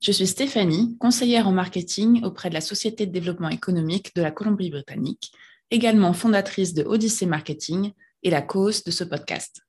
Je 0.00 0.12
suis 0.12 0.26
Stéphanie, 0.26 0.96
conseillère 0.98 1.48
en 1.48 1.52
marketing 1.52 2.22
auprès 2.22 2.50
de 2.50 2.54
la 2.54 2.60
Société 2.60 3.06
de 3.06 3.12
développement 3.12 3.48
économique 3.48 4.14
de 4.14 4.22
la 4.22 4.30
Colombie-Britannique, 4.30 5.32
également 5.70 6.12
fondatrice 6.12 6.74
de 6.74 6.84
Odyssey 6.84 7.26
Marketing 7.26 7.92
et 8.22 8.30
la 8.30 8.42
cause 8.42 8.84
de 8.84 8.90
ce 8.90 9.04
podcast. 9.04 9.62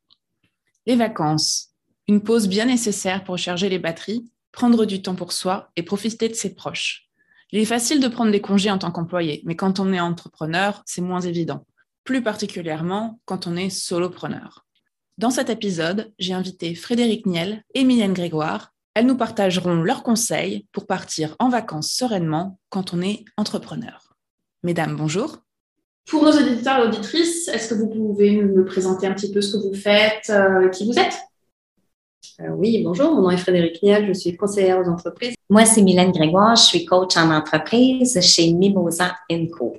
Les 0.85 0.95
vacances, 0.95 1.69
une 2.07 2.21
pause 2.21 2.47
bien 2.47 2.65
nécessaire 2.65 3.23
pour 3.23 3.33
recharger 3.33 3.69
les 3.69 3.79
batteries, 3.79 4.29
prendre 4.51 4.85
du 4.85 5.01
temps 5.01 5.15
pour 5.15 5.31
soi 5.31 5.71
et 5.75 5.83
profiter 5.83 6.29
de 6.29 6.33
ses 6.33 6.53
proches. 6.53 7.07
Il 7.51 7.59
est 7.59 7.65
facile 7.65 8.01
de 8.01 8.07
prendre 8.07 8.31
des 8.31 8.41
congés 8.41 8.71
en 8.71 8.77
tant 8.77 8.91
qu'employé, 8.91 9.41
mais 9.45 9.55
quand 9.55 9.79
on 9.79 9.93
est 9.93 9.99
entrepreneur, 9.99 10.83
c'est 10.85 11.01
moins 11.01 11.21
évident, 11.21 11.65
plus 12.03 12.21
particulièrement 12.21 13.21
quand 13.25 13.47
on 13.47 13.55
est 13.55 13.69
solopreneur. 13.69 14.65
Dans 15.17 15.31
cet 15.31 15.49
épisode, 15.49 16.13
j'ai 16.19 16.33
invité 16.33 16.75
Frédéric 16.75 17.25
Niel 17.25 17.63
et 17.73 17.85
Grégoire, 17.85 18.73
elles 18.97 19.05
nous 19.05 19.15
partageront 19.15 19.75
leurs 19.75 20.01
conseils 20.01 20.65
pour 20.71 20.87
partir 20.87 21.35
en 21.37 21.49
vacances 21.49 21.91
sereinement 21.91 22.57
quand 22.69 22.95
on 22.95 23.01
est 23.03 23.25
entrepreneur. 23.37 24.15
Mesdames, 24.63 24.95
bonjour. 24.95 25.37
Pour 26.09 26.23
nos 26.23 26.31
auditeurs 26.31 26.79
et 26.79 26.87
auditrices, 26.87 27.47
est-ce 27.47 27.69
que 27.69 27.75
vous 27.75 27.89
pouvez 27.89 28.41
me 28.41 28.65
présenter 28.65 29.05
un 29.05 29.13
petit 29.13 29.31
peu 29.31 29.39
ce 29.39 29.55
que 29.55 29.67
vous 29.67 29.75
faites, 29.75 30.31
euh, 30.31 30.69
qui 30.69 30.87
vous 30.87 30.97
êtes? 30.97 31.15
Euh, 32.39 32.55
Oui, 32.55 32.81
bonjour, 32.83 33.13
mon 33.13 33.21
nom 33.21 33.29
est 33.29 33.37
Frédéric 33.37 33.83
Niel, 33.83 34.07
je 34.07 34.13
suis 34.13 34.35
conseillère 34.35 34.79
aux 34.79 34.89
entreprises. 34.89 35.35
Moi, 35.47 35.65
c'est 35.65 35.83
Mylène 35.83 36.11
Grégoire, 36.11 36.55
je 36.55 36.63
suis 36.63 36.83
coach 36.83 37.17
en 37.17 37.29
entreprise 37.29 38.19
chez 38.21 38.51
Mimosa 38.51 39.15
Co. 39.55 39.77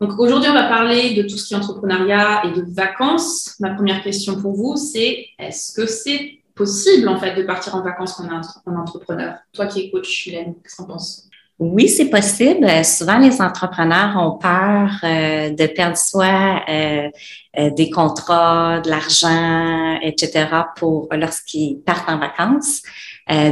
Donc 0.00 0.18
aujourd'hui, 0.18 0.48
on 0.48 0.54
va 0.54 0.68
parler 0.68 1.12
de 1.12 1.22
tout 1.22 1.36
ce 1.36 1.48
qui 1.48 1.52
est 1.52 1.56
entrepreneuriat 1.58 2.46
et 2.46 2.52
de 2.52 2.64
vacances. 2.72 3.56
Ma 3.60 3.74
première 3.74 4.02
question 4.02 4.40
pour 4.40 4.54
vous, 4.54 4.76
c'est 4.76 5.26
est-ce 5.38 5.74
que 5.74 5.86
c'est 5.86 6.37
possible, 6.58 7.08
en 7.08 7.18
fait, 7.18 7.34
de 7.34 7.42
partir 7.42 7.74
en 7.76 7.82
vacances 7.82 8.14
quand 8.14 8.24
on 8.24 8.28
est 8.28 8.76
un 8.76 8.80
entrepreneur. 8.80 9.38
Toi 9.52 9.66
qui 9.66 9.80
es 9.80 9.90
coach, 9.90 10.26
Hélène, 10.26 10.56
qu'est-ce 10.62 10.76
que 10.76 10.82
tu 10.82 10.90
en 10.90 10.92
penses? 10.92 11.28
Oui, 11.58 11.88
c'est 11.88 12.08
possible. 12.08 12.68
Souvent, 12.84 13.18
les 13.18 13.42
entrepreneurs 13.42 14.16
ont 14.16 14.38
peur 14.38 14.90
euh, 15.02 15.50
de 15.50 15.66
perdre 15.66 15.96
soit 15.96 16.62
euh, 16.68 17.10
euh, 17.58 17.70
des 17.70 17.90
contrats, 17.90 18.80
de 18.80 18.88
l'argent, 18.88 19.98
etc. 20.00 20.46
pour 20.76 21.08
lorsqu'ils 21.12 21.80
partent 21.80 22.08
en 22.08 22.18
vacances. 22.18 22.82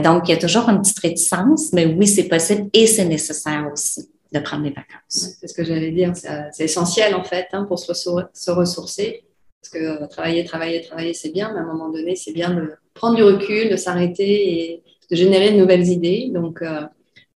donc, 0.04 0.28
il 0.28 0.30
y 0.30 0.34
a 0.34 0.38
toujours 0.38 0.68
une 0.68 0.80
petite 0.82 1.00
réticence, 1.00 1.72
mais 1.72 1.86
oui, 1.86 2.06
c'est 2.06 2.28
possible 2.28 2.70
et 2.72 2.86
c'est 2.86 3.04
nécessaire 3.04 3.68
aussi 3.72 4.08
de 4.32 4.38
prendre 4.38 4.62
des 4.62 4.70
vacances. 4.70 5.36
c'est 5.40 5.48
ce 5.48 5.54
que 5.54 5.64
j'allais 5.64 5.90
dire. 5.90 6.12
C'est 6.52 6.64
essentiel, 6.64 7.12
en 7.14 7.24
fait, 7.24 7.48
hein, 7.52 7.64
pour 7.64 7.78
se, 7.80 7.92
se 7.92 8.50
ressourcer. 8.52 9.24
Parce 9.60 9.82
que 9.82 10.06
travailler, 10.06 10.44
travailler, 10.44 10.80
travailler, 10.80 11.12
c'est 11.12 11.30
bien, 11.30 11.50
mais 11.52 11.58
à 11.58 11.62
un 11.62 11.66
moment 11.66 11.90
donné, 11.90 12.14
c'est 12.14 12.32
bien 12.32 12.50
de 12.50 12.72
prendre 12.96 13.14
du 13.14 13.22
recul, 13.22 13.70
de 13.70 13.76
s'arrêter 13.76 14.72
et 14.72 14.82
de 15.10 15.16
générer 15.16 15.52
de 15.52 15.58
nouvelles 15.58 15.88
idées. 15.88 16.30
Donc, 16.34 16.62
euh, 16.62 16.82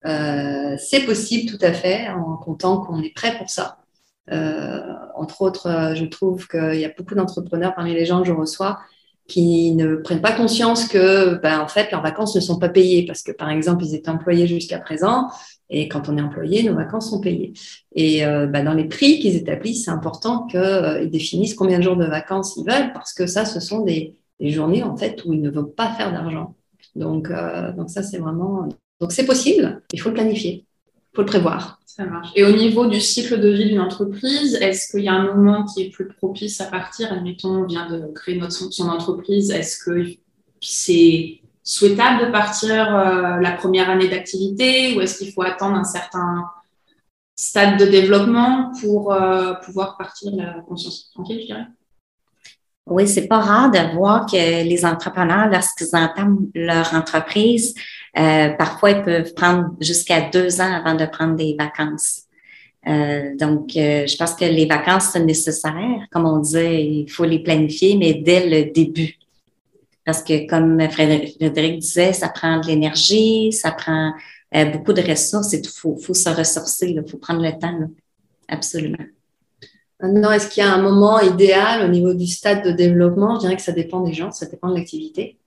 euh, 0.06 0.76
c'est 0.78 1.06
possible 1.06 1.52
tout 1.52 1.64
à 1.66 1.74
fait 1.74 2.08
en 2.10 2.38
comptant 2.38 2.80
qu'on 2.80 3.02
est 3.02 3.14
prêt 3.14 3.38
pour 3.38 3.50
ça. 3.50 3.80
Euh, 4.32 4.82
entre 5.16 5.42
autres, 5.42 5.94
je 5.96 6.06
trouve 6.06 6.48
qu'il 6.48 6.80
y 6.80 6.86
a 6.86 6.92
beaucoup 6.96 7.16
d'entrepreneurs 7.16 7.76
parmi 7.76 7.94
les 7.94 8.06
gens 8.06 8.22
que 8.22 8.28
je 8.28 8.34
reçois 8.34 8.80
qui 9.28 9.74
ne 9.74 9.98
prennent 9.98 10.22
pas 10.22 10.32
conscience 10.32 10.88
que, 10.88 11.36
ben, 11.42 11.60
en 11.60 11.68
fait, 11.68 11.92
leurs 11.92 12.02
vacances 12.02 12.34
ne 12.36 12.40
sont 12.40 12.60
pas 12.60 12.70
payées 12.70 13.06
parce 13.06 13.24
que, 13.24 13.34
par 13.34 13.50
exemple, 13.50 13.84
ils 13.84 13.94
étaient 13.94 14.10
employés 14.10 14.48
jusqu'à 14.48 14.80
présent 14.80 15.28
et 15.70 15.90
quand 15.90 16.08
on 16.08 16.18
est 16.18 16.22
employé, 16.22 16.64
nos 16.64 16.76
vacances 16.76 17.10
sont 17.10 17.20
payées. 17.20 17.52
Et 17.94 18.22
ben, 18.22 18.64
dans 18.64 18.74
les 18.74 18.86
prix 18.86 19.20
qu'ils 19.20 19.36
établissent, 19.36 19.84
c'est 19.84 19.92
important 19.92 20.48
qu'ils 20.48 21.10
définissent 21.12 21.56
combien 21.56 21.78
de 21.78 21.84
jours 21.84 21.98
de 21.98 22.06
vacances 22.06 22.56
ils 22.56 22.64
veulent 22.64 22.94
parce 22.94 23.14
que 23.14 23.28
ça, 23.28 23.44
ce 23.44 23.60
sont 23.60 23.82
des, 23.82 24.16
des 24.40 24.52
journées 24.52 24.84
en 24.84 24.96
fait 24.96 25.24
où 25.26 25.34
ils 25.34 25.42
ne 25.42 25.50
veulent 25.50 25.74
pas 25.74 25.92
faire 25.94 26.12
d'argent. 26.12 26.56
Donc, 26.96 27.30
euh, 27.30 27.72
donc 27.74 27.90
ça 27.90 28.04
c'est 28.04 28.18
vraiment 28.18 28.68
donc 29.00 29.12
c'est 29.12 29.26
possible. 29.26 29.82
Il 29.94 30.02
faut 30.02 30.10
le 30.10 30.16
planifier, 30.16 30.66
il 30.86 31.16
faut 31.16 31.22
le 31.22 31.28
prévoir. 31.28 31.80
Ça 31.86 32.06
marche. 32.06 32.30
Et 32.36 32.44
au 32.44 32.52
niveau 32.52 32.86
du 32.88 33.00
cycle 33.00 33.40
de 33.40 33.50
vie 33.50 33.70
d'une 33.70 33.80
entreprise, 33.80 34.56
est-ce 34.56 34.92
qu'il 34.92 35.04
y 35.04 35.08
a 35.08 35.14
un 35.14 35.34
moment 35.34 35.66
qui 35.66 35.84
est 35.84 35.90
plus 35.90 36.08
propice 36.08 36.62
à 36.62 36.66
partir? 36.66 37.12
Admettons, 37.12 37.64
on 37.64 37.66
vient 37.66 37.90
de 37.90 38.12
créer 38.14 38.38
notre 38.38 38.54
son 38.54 38.90
entreprise. 38.90 39.50
Est-ce 39.50 39.84
que 39.84 40.06
c'est 40.62 41.42
souhaitable 41.64 42.28
de 42.28 42.32
partir 42.32 42.96
euh, 42.96 43.40
la 43.40 43.52
première 43.52 43.90
année 43.90 44.08
d'activité 44.08 44.96
ou 44.96 45.02
est-ce 45.02 45.18
qu'il 45.18 45.34
faut 45.34 45.42
attendre 45.42 45.76
un 45.76 45.84
certain 45.84 46.46
stade 47.36 47.80
de 47.80 47.86
développement 47.86 48.72
pour 48.82 49.12
euh, 49.12 49.54
pouvoir 49.66 49.98
partir 49.98 50.36
la 50.36 50.62
conscience 50.62 51.12
tranquille, 51.14 51.40
je 51.42 51.46
dirais? 51.48 51.68
Oui, 52.90 53.08
c'est 53.08 53.28
pas 53.28 53.40
rare 53.40 53.72
de 53.72 53.96
voir 53.96 54.26
que 54.26 54.64
les 54.64 54.86
entrepreneurs, 54.86 55.50
lorsqu'ils 55.50 55.96
entament 55.96 56.48
leur 56.56 56.94
entreprise, 56.94 57.74
euh, 58.18 58.50
parfois 58.50 58.92
ils 58.92 59.04
peuvent 59.04 59.34
prendre 59.34 59.72
jusqu'à 59.82 60.30
deux 60.30 60.62
ans 60.62 60.74
avant 60.74 60.96
de 60.96 61.06
prendre 61.06 61.36
des 61.36 61.56
vacances. 61.58 62.24
Euh, 62.88 63.36
donc, 63.36 63.76
euh, 63.76 64.08
je 64.08 64.16
pense 64.16 64.34
que 64.34 64.46
les 64.46 64.66
vacances 64.66 65.12
sont 65.12 65.24
nécessaires. 65.24 66.08
Comme 66.12 66.26
on 66.26 66.40
disait, 66.40 66.86
il 66.86 67.10
faut 67.10 67.26
les 67.26 67.40
planifier, 67.40 67.98
mais 67.98 68.14
dès 68.14 68.48
le 68.50 68.72
début. 68.72 69.16
Parce 70.06 70.24
que, 70.24 70.48
comme 70.48 70.80
Frédéric 70.90 71.80
disait, 71.80 72.14
ça 72.14 72.30
prend 72.30 72.62
de 72.62 72.68
l'énergie, 72.68 73.52
ça 73.52 73.72
prend 73.72 74.14
beaucoup 74.72 74.94
de 74.94 75.02
ressources 75.02 75.54
et 75.54 75.60
il 75.60 75.68
faut, 75.68 75.98
faut, 75.98 76.14
se 76.14 76.30
ressourcer, 76.30 76.88
il 76.88 77.04
faut 77.06 77.18
prendre 77.18 77.42
le 77.42 77.52
temps. 77.60 77.78
Absolument. 78.48 79.04
Maintenant, 80.00 80.32
est-ce 80.32 80.50
qu'il 80.50 80.64
y 80.64 80.66
a 80.66 80.72
un 80.72 80.82
moment 80.82 81.20
idéal 81.20 81.84
au 81.84 81.88
niveau 81.88 82.14
du 82.14 82.28
stade 82.28 82.64
de 82.64 82.72
développement? 82.72 83.36
Je 83.36 83.40
dirais 83.42 83.56
que 83.56 83.64
ça 83.64 83.72
dépend 83.72 84.02
des 84.02 84.14
gens, 84.14 84.32
ça 84.32 84.46
dépend 84.46 84.70
de 84.70 84.76
l'activité. 84.76 85.38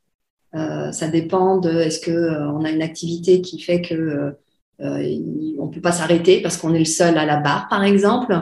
Euh, 0.56 0.90
ça 0.90 1.06
dépend 1.06 1.58
de 1.58 1.70
est-ce 1.70 2.00
que 2.00 2.10
euh, 2.10 2.58
a 2.58 2.70
une 2.70 2.82
activité 2.82 3.40
qui 3.40 3.60
fait 3.60 3.80
que 3.80 4.34
euh, 4.80 5.18
on 5.58 5.68
peut 5.68 5.80
pas 5.80 5.92
s'arrêter 5.92 6.42
parce 6.42 6.56
qu'on 6.56 6.74
est 6.74 6.80
le 6.80 6.84
seul 6.84 7.16
à 7.16 7.26
la 7.26 7.36
barre, 7.36 7.68
par 7.68 7.84
exemple? 7.84 8.34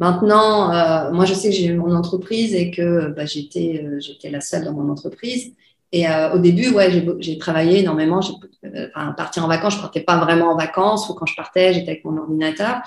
Maintenant, 0.00 0.72
euh, 0.72 1.12
moi, 1.12 1.24
je 1.24 1.34
sais 1.34 1.50
que 1.50 1.54
j'ai 1.54 1.66
eu 1.66 1.76
mon 1.76 1.94
entreprise 1.94 2.52
et 2.52 2.72
que 2.72 3.10
bah, 3.14 3.26
j'étais 3.26 3.86
j'étais 4.00 4.30
la 4.30 4.40
seule 4.40 4.64
dans 4.64 4.72
mon 4.72 4.90
entreprise. 4.90 5.52
Et 5.92 6.06
au 6.34 6.38
début, 6.38 6.70
ouais, 6.72 6.90
j'ai 7.20 7.38
travaillé 7.38 7.78
énormément. 7.78 8.18
Enfin, 8.18 9.12
partir 9.12 9.44
en 9.44 9.46
vacances, 9.46 9.76
je 9.76 9.80
partais 9.80 10.00
pas 10.00 10.18
vraiment 10.18 10.50
en 10.50 10.56
vacances. 10.56 11.08
Ou 11.08 11.14
quand 11.14 11.26
je 11.26 11.36
partais, 11.36 11.72
j'étais 11.72 11.90
avec 11.92 12.04
mon 12.04 12.16
ordinateur. 12.16 12.82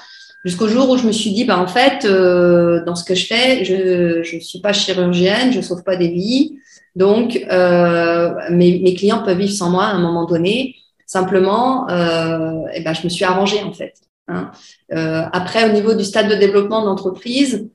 Jusqu'au 0.46 0.68
jour 0.68 0.90
où 0.90 0.98
je 0.98 1.06
me 1.06 1.12
suis 1.12 1.32
dit, 1.32 1.46
bah, 1.46 1.60
en 1.60 1.68
fait, 1.68 2.06
euh, 2.06 2.84
dans 2.86 2.96
ce 2.96 3.04
que 3.04 3.16
je 3.16 3.26
fais, 3.26 3.66
je 3.66 4.36
ne 4.36 4.40
suis 4.40 4.60
pas 4.62 4.74
chirurgienne, 4.74 5.52
je 5.52 5.62
sauve 5.62 5.84
pas 5.84 5.96
des 5.96 6.10
vies. 6.10 6.58
Donc, 6.96 7.46
euh, 7.52 8.34
mes, 8.50 8.80
mes, 8.80 8.94
clients 8.96 9.24
peuvent 9.24 9.38
vivre 9.38 9.54
sans 9.54 9.70
moi 9.70 9.86
à 9.86 9.92
un 9.92 10.00
moment 10.00 10.26
donné. 10.26 10.76
Simplement, 11.06 11.90
euh, 11.90 12.68
et 12.74 12.82
ben, 12.82 12.94
je 12.94 13.04
me 13.04 13.10
suis 13.10 13.24
arrangée, 13.24 13.62
en 13.64 13.72
fait. 13.72 13.94
Hein. 14.28 14.52
Euh, 14.94 15.24
après, 15.32 15.70
au 15.70 15.74
niveau 15.74 15.94
du 15.94 16.04
stade 16.04 16.30
de 16.30 16.36
développement 16.36 16.84
d'entreprise, 16.84 17.70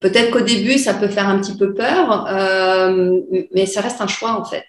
peut-être 0.00 0.30
qu'au 0.30 0.40
début, 0.40 0.78
ça 0.78 0.94
peut 0.94 1.08
faire 1.08 1.28
un 1.28 1.38
petit 1.38 1.56
peu 1.56 1.74
peur, 1.74 2.26
euh, 2.28 3.20
mais 3.54 3.66
ça 3.66 3.80
reste 3.80 4.00
un 4.00 4.06
choix, 4.06 4.38
en 4.38 4.44
fait. 4.44 4.66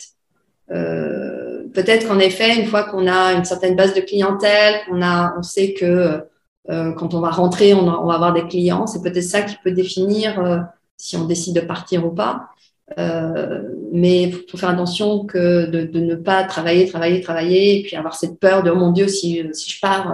Euh, 0.72 1.64
peut-être 1.74 2.08
qu'en 2.08 2.20
effet, 2.20 2.56
une 2.56 2.68
fois 2.68 2.84
qu'on 2.84 3.08
a 3.08 3.34
une 3.34 3.46
certaine 3.46 3.76
base 3.76 3.94
de 3.94 4.02
clientèle, 4.02 4.82
qu'on 4.88 5.02
a, 5.02 5.34
on 5.38 5.44
sait 5.44 5.74
que 5.74 6.24
euh, 6.72 6.94
quand 6.94 7.14
on 7.14 7.20
va 7.20 7.30
rentrer, 7.30 7.74
on, 7.74 7.86
va 7.86 8.14
avoir 8.14 8.34
des 8.34 8.48
clients. 8.48 8.88
C'est 8.88 9.02
peut-être 9.02 9.24
ça 9.24 9.42
qui 9.42 9.56
peut 9.64 9.72
définir 9.72 10.40
euh, 10.40 10.60
si 10.98 11.18
on 11.18 11.26
décide 11.26 11.56
de 11.56 11.62
partir 11.62 12.06
ou 12.06 12.12
pas. 12.12 12.50
Euh, 12.98 13.64
mais 13.92 14.24
il 14.24 14.34
faut 14.50 14.58
faire 14.58 14.70
attention 14.70 15.26
que 15.26 15.66
de, 15.66 16.00
ne 16.00 16.16
pas 16.16 16.44
travailler, 16.44 16.88
travailler, 16.88 17.22
travailler, 17.22 17.80
et 17.80 17.84
puis 17.84 17.96
avoir 17.96 18.16
cette 18.16 18.40
peur 18.40 18.64
de 18.64 18.70
oh 18.70 18.76
mon 18.76 18.92
Dieu, 18.92 19.08
si, 19.08 19.42
si 19.54 19.72
je 19.72 19.80
pars, 19.80 20.14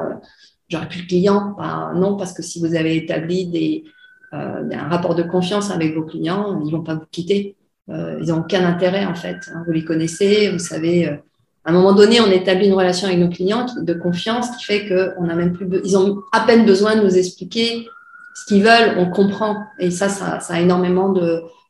j'aurai 0.68 0.88
plus 0.88 1.04
de 1.04 1.08
clients. 1.08 1.56
Ben, 1.58 1.94
non, 1.96 2.18
parce 2.18 2.34
que 2.34 2.42
si 2.42 2.60
vous 2.60 2.76
avez 2.76 2.96
établi 2.96 3.48
des, 3.48 3.84
un 4.32 4.88
rapport 4.90 5.16
de 5.16 5.24
confiance 5.24 5.72
avec 5.72 5.96
vos 5.96 6.04
clients, 6.04 6.62
ils 6.66 6.72
vont 6.72 6.84
pas 6.84 6.96
vous 6.96 7.06
quitter. 7.12 7.56
ils 7.88 8.28
n'ont 8.28 8.40
aucun 8.40 8.66
intérêt 8.66 9.06
en 9.06 9.16
fait. 9.16 9.38
Hein. 9.54 9.64
Vous 9.66 9.72
les 9.72 9.86
connaissez, 9.86 10.52
vous 10.52 10.60
savez 10.60 11.20
à 11.68 11.72
un 11.72 11.74
moment 11.74 11.92
donné, 11.92 12.22
on 12.22 12.32
établit 12.32 12.68
une 12.68 12.76
relation 12.76 13.10
avec 13.10 13.20
nos 13.20 13.28
clients 13.28 13.66
de 13.78 13.94
confiance 13.94 14.50
qui 14.56 14.64
fait 14.64 14.88
qu'on 14.88 15.28
a 15.28 15.36
même 15.36 15.52
plus, 15.52 15.68
ils 15.84 15.98
ont 15.98 16.24
à 16.32 16.40
peine 16.46 16.66
besoin 16.66 16.96
de 16.96 17.02
nous 17.02 17.18
expliquer 17.18 17.90
ce 18.34 18.46
qu'ils 18.46 18.64
veulent, 18.64 18.96
on 18.98 19.12
comprend. 19.12 19.66
Et 19.78 19.92
ça, 19.92 20.08
ça, 20.08 20.40
a 20.48 20.60
énormément 20.62 21.14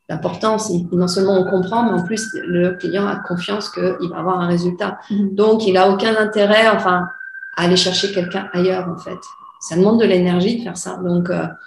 d'importance. 0.07 0.71
Non 0.91 1.07
seulement 1.07 1.39
on 1.39 1.49
comprend, 1.49 1.81
mais 1.81 1.99
en 1.99 2.03
plus, 2.05 2.29
le 2.35 2.73
client 2.73 3.07
a 3.07 3.15
confiance 3.15 3.71
qu'il 3.71 4.07
va 4.11 4.19
avoir 4.19 4.39
un 4.39 4.45
résultat. 4.45 4.99
Mm-hmm. 5.09 5.33
Donc, 5.33 5.65
il 5.65 5.75
a 5.77 5.89
aucun 5.89 6.15
intérêt, 6.15 6.69
enfin, 6.69 7.07
à 7.55 7.63
aller 7.63 7.75
chercher 7.75 8.11
quelqu'un 8.11 8.49
ailleurs, 8.53 8.87
en 8.87 8.99
fait. 8.99 9.17
ça 9.59 9.77
demande 9.77 9.99
de 9.99 10.05
l'énergie 10.05 10.59
de 10.59 10.63
faire 10.63 10.77
ça. 10.77 10.97
Donc, 11.03 11.31
à 11.31 11.57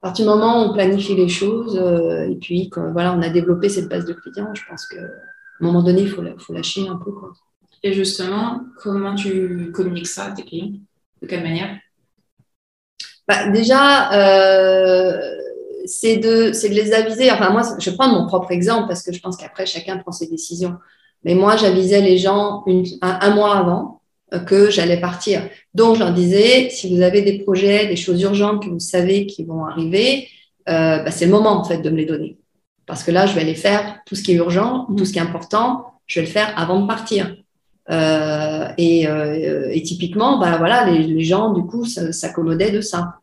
partir 0.00 0.24
du 0.24 0.28
moment 0.28 0.60
où 0.60 0.70
on 0.70 0.72
planifie 0.72 1.14
les 1.14 1.28
choses, 1.28 1.76
et 2.28 2.34
puis 2.40 2.68
voilà, 2.74 3.14
on 3.14 3.22
a 3.22 3.28
développé 3.28 3.68
cette 3.68 3.88
base 3.88 4.06
de 4.06 4.12
clients, 4.12 4.52
je 4.54 4.62
pense 4.68 4.86
qu'à 4.86 4.96
un 5.64 5.66
moment 5.66 5.82
donné, 5.82 6.02
il 6.02 6.08
faut, 6.08 6.22
faut 6.38 6.52
lâcher 6.52 6.88
un 6.88 6.96
peu. 6.96 7.12
Quoi. 7.12 7.32
Et 7.82 7.92
justement, 7.92 8.60
comment 8.78 9.14
tu 9.14 9.72
communiques 9.72 10.06
ça 10.06 10.26
à 10.26 10.30
tes 10.32 10.42
clients? 10.42 10.72
De 11.20 11.26
quelle 11.26 11.42
manière? 11.42 11.78
Bah, 13.26 13.48
Déjà, 13.48 14.12
euh, 14.12 15.20
c'est 15.84 16.16
de, 16.16 16.50
de 16.50 16.74
les 16.74 16.92
aviser. 16.92 17.30
Enfin, 17.30 17.50
moi, 17.50 17.62
je 17.78 17.90
vais 17.90 17.96
prendre 17.96 18.18
mon 18.18 18.26
propre 18.26 18.52
exemple 18.52 18.88
parce 18.88 19.02
que 19.02 19.12
je 19.12 19.20
pense 19.20 19.36
qu'après, 19.36 19.66
chacun 19.66 19.98
prend 19.98 20.12
ses 20.12 20.28
décisions. 20.28 20.76
Mais 21.24 21.34
moi, 21.34 21.56
j'avisais 21.56 22.00
les 22.00 22.18
gens 22.18 22.64
un, 23.00 23.34
mois 23.34 23.56
avant 23.56 24.00
euh, 24.32 24.40
que 24.40 24.70
j'allais 24.70 25.00
partir. 25.00 25.48
Donc, 25.74 25.94
je 25.96 26.00
leur 26.00 26.12
disais, 26.12 26.68
si 26.70 26.94
vous 26.94 27.02
avez 27.02 27.22
des 27.22 27.38
projets, 27.38 27.86
des 27.86 27.96
choses 27.96 28.20
urgentes 28.22 28.64
que 28.64 28.70
vous 28.70 28.80
savez 28.80 29.26
qui 29.26 29.44
vont 29.44 29.64
arriver, 29.64 30.28
euh, 30.68 30.98
bah, 30.98 31.10
c'est 31.10 31.26
le 31.26 31.32
moment, 31.32 31.50
en 31.50 31.64
fait, 31.64 31.78
de 31.78 31.90
me 31.90 31.96
les 31.96 32.06
donner. 32.06 32.38
Parce 32.86 33.04
que 33.04 33.10
là, 33.10 33.26
je 33.26 33.34
vais 33.34 33.44
les 33.44 33.54
faire, 33.54 34.00
tout 34.06 34.14
ce 34.14 34.22
qui 34.22 34.32
est 34.32 34.36
urgent, 34.36 34.86
tout 34.96 35.04
ce 35.04 35.12
qui 35.12 35.18
est 35.18 35.22
important, 35.22 35.86
je 36.06 36.20
vais 36.20 36.26
le 36.26 36.32
faire 36.32 36.52
avant 36.56 36.80
de 36.80 36.86
partir. 36.86 37.36
Euh, 37.90 38.68
et, 38.78 39.08
euh, 39.08 39.68
et, 39.70 39.82
typiquement, 39.82 40.38
bah, 40.38 40.56
voilà, 40.58 40.84
les, 40.84 40.98
les 41.04 41.24
gens, 41.24 41.52
du 41.52 41.62
coup, 41.62 41.84
s'accommodaient 41.84 42.70
de 42.70 42.80
ça. 42.80 43.14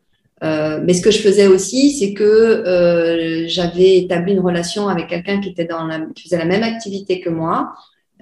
Euh, 0.44 0.80
mais 0.84 0.94
ce 0.94 1.02
que 1.02 1.12
je 1.12 1.20
faisais 1.20 1.48
aussi, 1.48 1.92
c'est 1.92 2.14
que 2.14 2.24
euh, 2.24 3.48
j'avais 3.48 3.98
établi 3.98 4.34
une 4.34 4.40
relation 4.40 4.88
avec 4.88 5.08
quelqu'un 5.08 5.42
qui 5.42 5.50
était 5.50 5.66
dans 5.66 5.86
la, 5.86 6.00
qui 6.16 6.24
faisait 6.24 6.38
la 6.38 6.46
même 6.46 6.64
activité 6.64 7.20
que 7.20 7.30
moi 7.30 7.74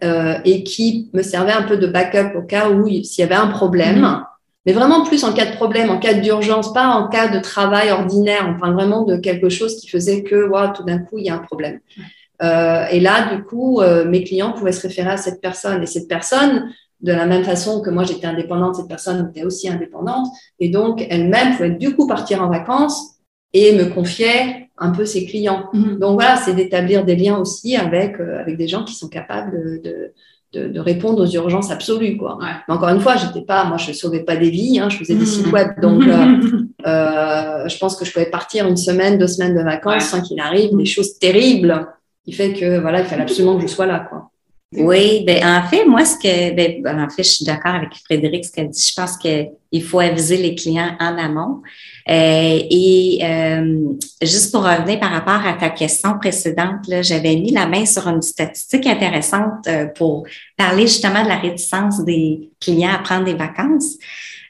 euh, 0.03 0.35
et 0.43 0.63
qui 0.63 1.09
me 1.13 1.21
servait 1.21 1.51
un 1.51 1.63
peu 1.63 1.77
de 1.77 1.87
backup 1.87 2.35
au 2.35 2.41
cas 2.41 2.69
où 2.69 2.87
s'il 3.03 3.21
y 3.21 3.23
avait 3.23 3.35
un 3.35 3.47
problème, 3.47 4.01
mm-hmm. 4.01 4.23
Mais 4.67 4.73
vraiment 4.73 5.05
plus 5.05 5.23
en 5.23 5.31
cas 5.31 5.45
de 5.45 5.55
problème, 5.55 5.89
en 5.89 5.97
cas 5.97 6.13
d'urgence, 6.13 6.73
pas 6.73 6.87
en 6.89 7.07
cas 7.07 7.29
de 7.29 7.39
travail 7.39 7.89
ordinaire, 7.89 8.53
enfin 8.53 8.73
vraiment 8.73 9.03
de 9.03 9.15
quelque 9.15 9.47
chose 9.47 9.77
qui 9.77 9.87
faisait 9.87 10.23
que 10.23 10.35
wow, 10.35 10.73
tout 10.75 10.83
d'un 10.83 10.99
coup 10.99 11.17
il 11.17 11.25
y 11.25 11.29
a 11.29 11.35
un 11.35 11.39
problème. 11.39 11.79
Euh, 12.43 12.85
et 12.91 12.99
là, 12.99 13.33
du 13.33 13.43
coup, 13.43 13.79
euh, 13.79 14.03
mes 14.03 14.25
clients 14.25 14.51
pouvaient 14.51 14.73
se 14.73 14.85
référer 14.85 15.09
à 15.09 15.17
cette 15.17 15.39
personne. 15.39 15.81
Et 15.81 15.85
cette 15.85 16.09
personne, 16.09 16.69
de 16.99 17.13
la 17.13 17.25
même 17.25 17.45
façon 17.45 17.81
que 17.81 17.89
moi 17.89 18.03
j'étais 18.03 18.27
indépendante, 18.27 18.75
cette 18.75 18.89
personne 18.89 19.29
était 19.29 19.45
aussi 19.45 19.69
indépendante. 19.69 20.27
Et 20.59 20.67
donc, 20.67 21.01
elle-même 21.09 21.55
pouvait 21.55 21.71
du 21.71 21.95
coup 21.95 22.05
partir 22.05 22.43
en 22.43 22.49
vacances 22.49 23.15
et 23.53 23.73
me 23.73 23.85
confier 23.85 24.69
un 24.77 24.91
peu 24.91 25.05
ses 25.05 25.25
clients. 25.25 25.69
Mm-hmm. 25.73 25.99
Donc 25.99 26.15
voilà, 26.15 26.35
c'est 26.35 26.53
d'établir 26.53 27.05
des 27.05 27.15
liens 27.15 27.37
aussi 27.37 27.77
avec, 27.77 28.19
euh, 28.19 28.39
avec 28.41 28.57
des 28.57 28.67
gens 28.67 28.83
qui 28.83 28.95
sont 28.95 29.07
capables 29.07 29.81
de, 29.81 30.13
de, 30.53 30.67
de, 30.67 30.79
répondre 30.79 31.23
aux 31.23 31.27
urgences 31.27 31.71
absolues. 31.71 32.17
Quoi. 32.17 32.37
Mais 32.41 32.73
encore 32.73 32.89
une 32.89 33.01
fois, 33.01 33.15
j'étais 33.15 33.41
pas, 33.41 33.65
moi 33.65 33.77
je 33.77 33.91
sauvais 33.91 34.21
pas 34.21 34.35
des 34.35 34.49
vies, 34.49 34.79
hein, 34.79 34.89
je 34.89 34.97
faisais 34.97 35.15
des 35.15 35.25
sites 35.25 35.51
web. 35.51 35.79
Donc 35.81 36.03
euh, 36.87 37.67
je 37.67 37.77
pense 37.77 37.95
que 37.95 38.05
je 38.05 38.11
pouvais 38.11 38.29
partir 38.29 38.67
une 38.67 38.77
semaine, 38.77 39.17
deux 39.17 39.27
semaines 39.27 39.55
de 39.55 39.63
vacances 39.63 40.05
sans 40.05 40.21
qu'il 40.21 40.39
arrive 40.39 40.75
des 40.75 40.85
choses 40.85 41.19
terribles 41.19 41.87
qui 42.23 42.33
fait 42.33 42.53
que 42.53 42.79
voilà, 42.79 42.99
il 42.99 43.05
fallait 43.05 43.21
absolument 43.21 43.55
que 43.55 43.61
je 43.63 43.67
sois 43.67 43.85
là, 43.85 44.05
quoi. 44.09 44.29
Oui, 44.73 45.23
ben 45.25 45.41
en 45.45 45.65
fait, 45.65 45.85
moi, 45.85 46.03
ce 46.03 46.17
que, 46.17 46.53
ben, 46.53 46.99
en 46.99 47.09
fait, 47.09 47.23
je 47.23 47.29
suis 47.29 47.45
d'accord 47.45 47.75
avec 47.75 47.89
Frédéric, 48.03 48.43
ce 48.43 48.51
qu'elle 48.51 48.69
dit. 48.69 48.85
Je 48.89 48.93
pense 48.93 49.15
qu'il 49.17 49.83
faut 49.83 49.99
aviser 49.99 50.35
les 50.35 50.55
clients 50.55 50.93
en 50.99 51.17
amont. 51.17 51.61
Euh, 52.09 52.59
et 52.69 53.19
euh, 53.23 53.93
juste 54.21 54.51
pour 54.51 54.63
revenir 54.63 54.99
par 54.99 55.11
rapport 55.11 55.47
à 55.47 55.53
ta 55.53 55.69
question 55.69 56.19
précédente, 56.19 56.85
j'avais 57.01 57.37
mis 57.37 57.51
la 57.51 57.65
main 57.65 57.85
sur 57.85 58.07
une 58.07 58.21
statistique 58.21 58.87
intéressante 58.87 59.65
euh, 59.67 59.85
pour 59.85 60.25
parler 60.57 60.83
justement 60.83 61.23
de 61.23 61.29
la 61.29 61.37
réticence 61.37 62.03
des 62.03 62.51
clients 62.59 62.93
à 62.93 62.99
prendre 62.99 63.23
des 63.23 63.35
vacances. 63.35 63.97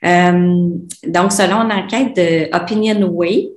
donc, 0.03 1.31
selon 1.31 1.61
une 1.61 1.73
enquête 1.73 2.15
de 2.15 2.55
Opinion 2.55 3.07
Way, 3.07 3.49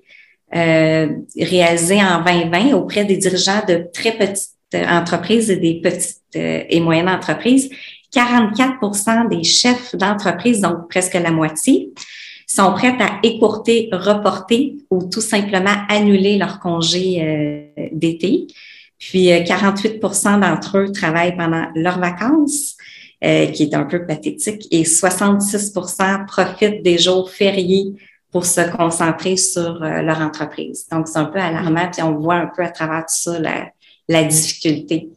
euh, 0.53 1.09
réalisé 1.39 2.03
en 2.03 2.25
2020 2.25 2.75
auprès 2.75 3.05
des 3.05 3.17
dirigeants 3.17 3.63
de 3.69 3.87
très 3.95 4.11
petites 4.11 4.51
entreprises 4.75 5.51
et 5.51 5.57
des 5.57 5.81
petites 5.81 6.19
euh, 6.37 6.63
et 6.69 6.81
moyennes 6.81 7.09
entreprises. 7.09 7.71
44 8.13 9.29
des 9.29 9.45
chefs 9.45 9.95
d'entreprise, 9.95 10.61
donc 10.61 10.89
presque 10.89 11.15
la 11.15 11.31
moitié, 11.31 11.93
sont 12.47 12.73
prêts 12.73 12.97
à 12.99 13.21
écourter, 13.23 13.89
reporter 13.93 14.77
ou 14.91 15.05
tout 15.05 15.21
simplement 15.21 15.75
annuler 15.89 16.37
leur 16.37 16.59
congé 16.59 17.23
euh, 17.23 17.89
d'été. 17.93 18.49
Puis 18.99 19.29
48% 19.29 20.41
d'entre 20.41 20.79
eux 20.79 20.93
travaillent 20.93 21.37
pendant 21.37 21.67
leurs 21.75 21.99
vacances, 21.99 22.77
qui 23.23 23.63
est 23.63 23.75
un 23.75 23.85
peu 23.85 24.05
pathétique, 24.05 24.67
et 24.71 24.83
66% 24.83 26.27
profitent 26.27 26.83
des 26.83 26.99
jours 26.99 27.31
fériés 27.31 27.95
pour 28.33 28.47
se 28.47 28.61
concentrer 28.77 29.37
sur 29.37 29.83
euh, 29.83 30.03
leur 30.03 30.21
entreprise. 30.21 30.87
Donc, 30.91 31.09
c'est 31.09 31.19
un 31.19 31.25
peu 31.25 31.39
alarmant, 31.39 31.89
puis 31.91 32.03
on 32.03 32.19
voit 32.19 32.37
un 32.37 32.47
peu 32.47 32.63
à 32.63 32.71
travers 32.71 33.01
tout 33.01 33.15
ça 33.15 33.39
la, 33.39 33.71
la 34.11 34.25
difficulté 34.25 35.11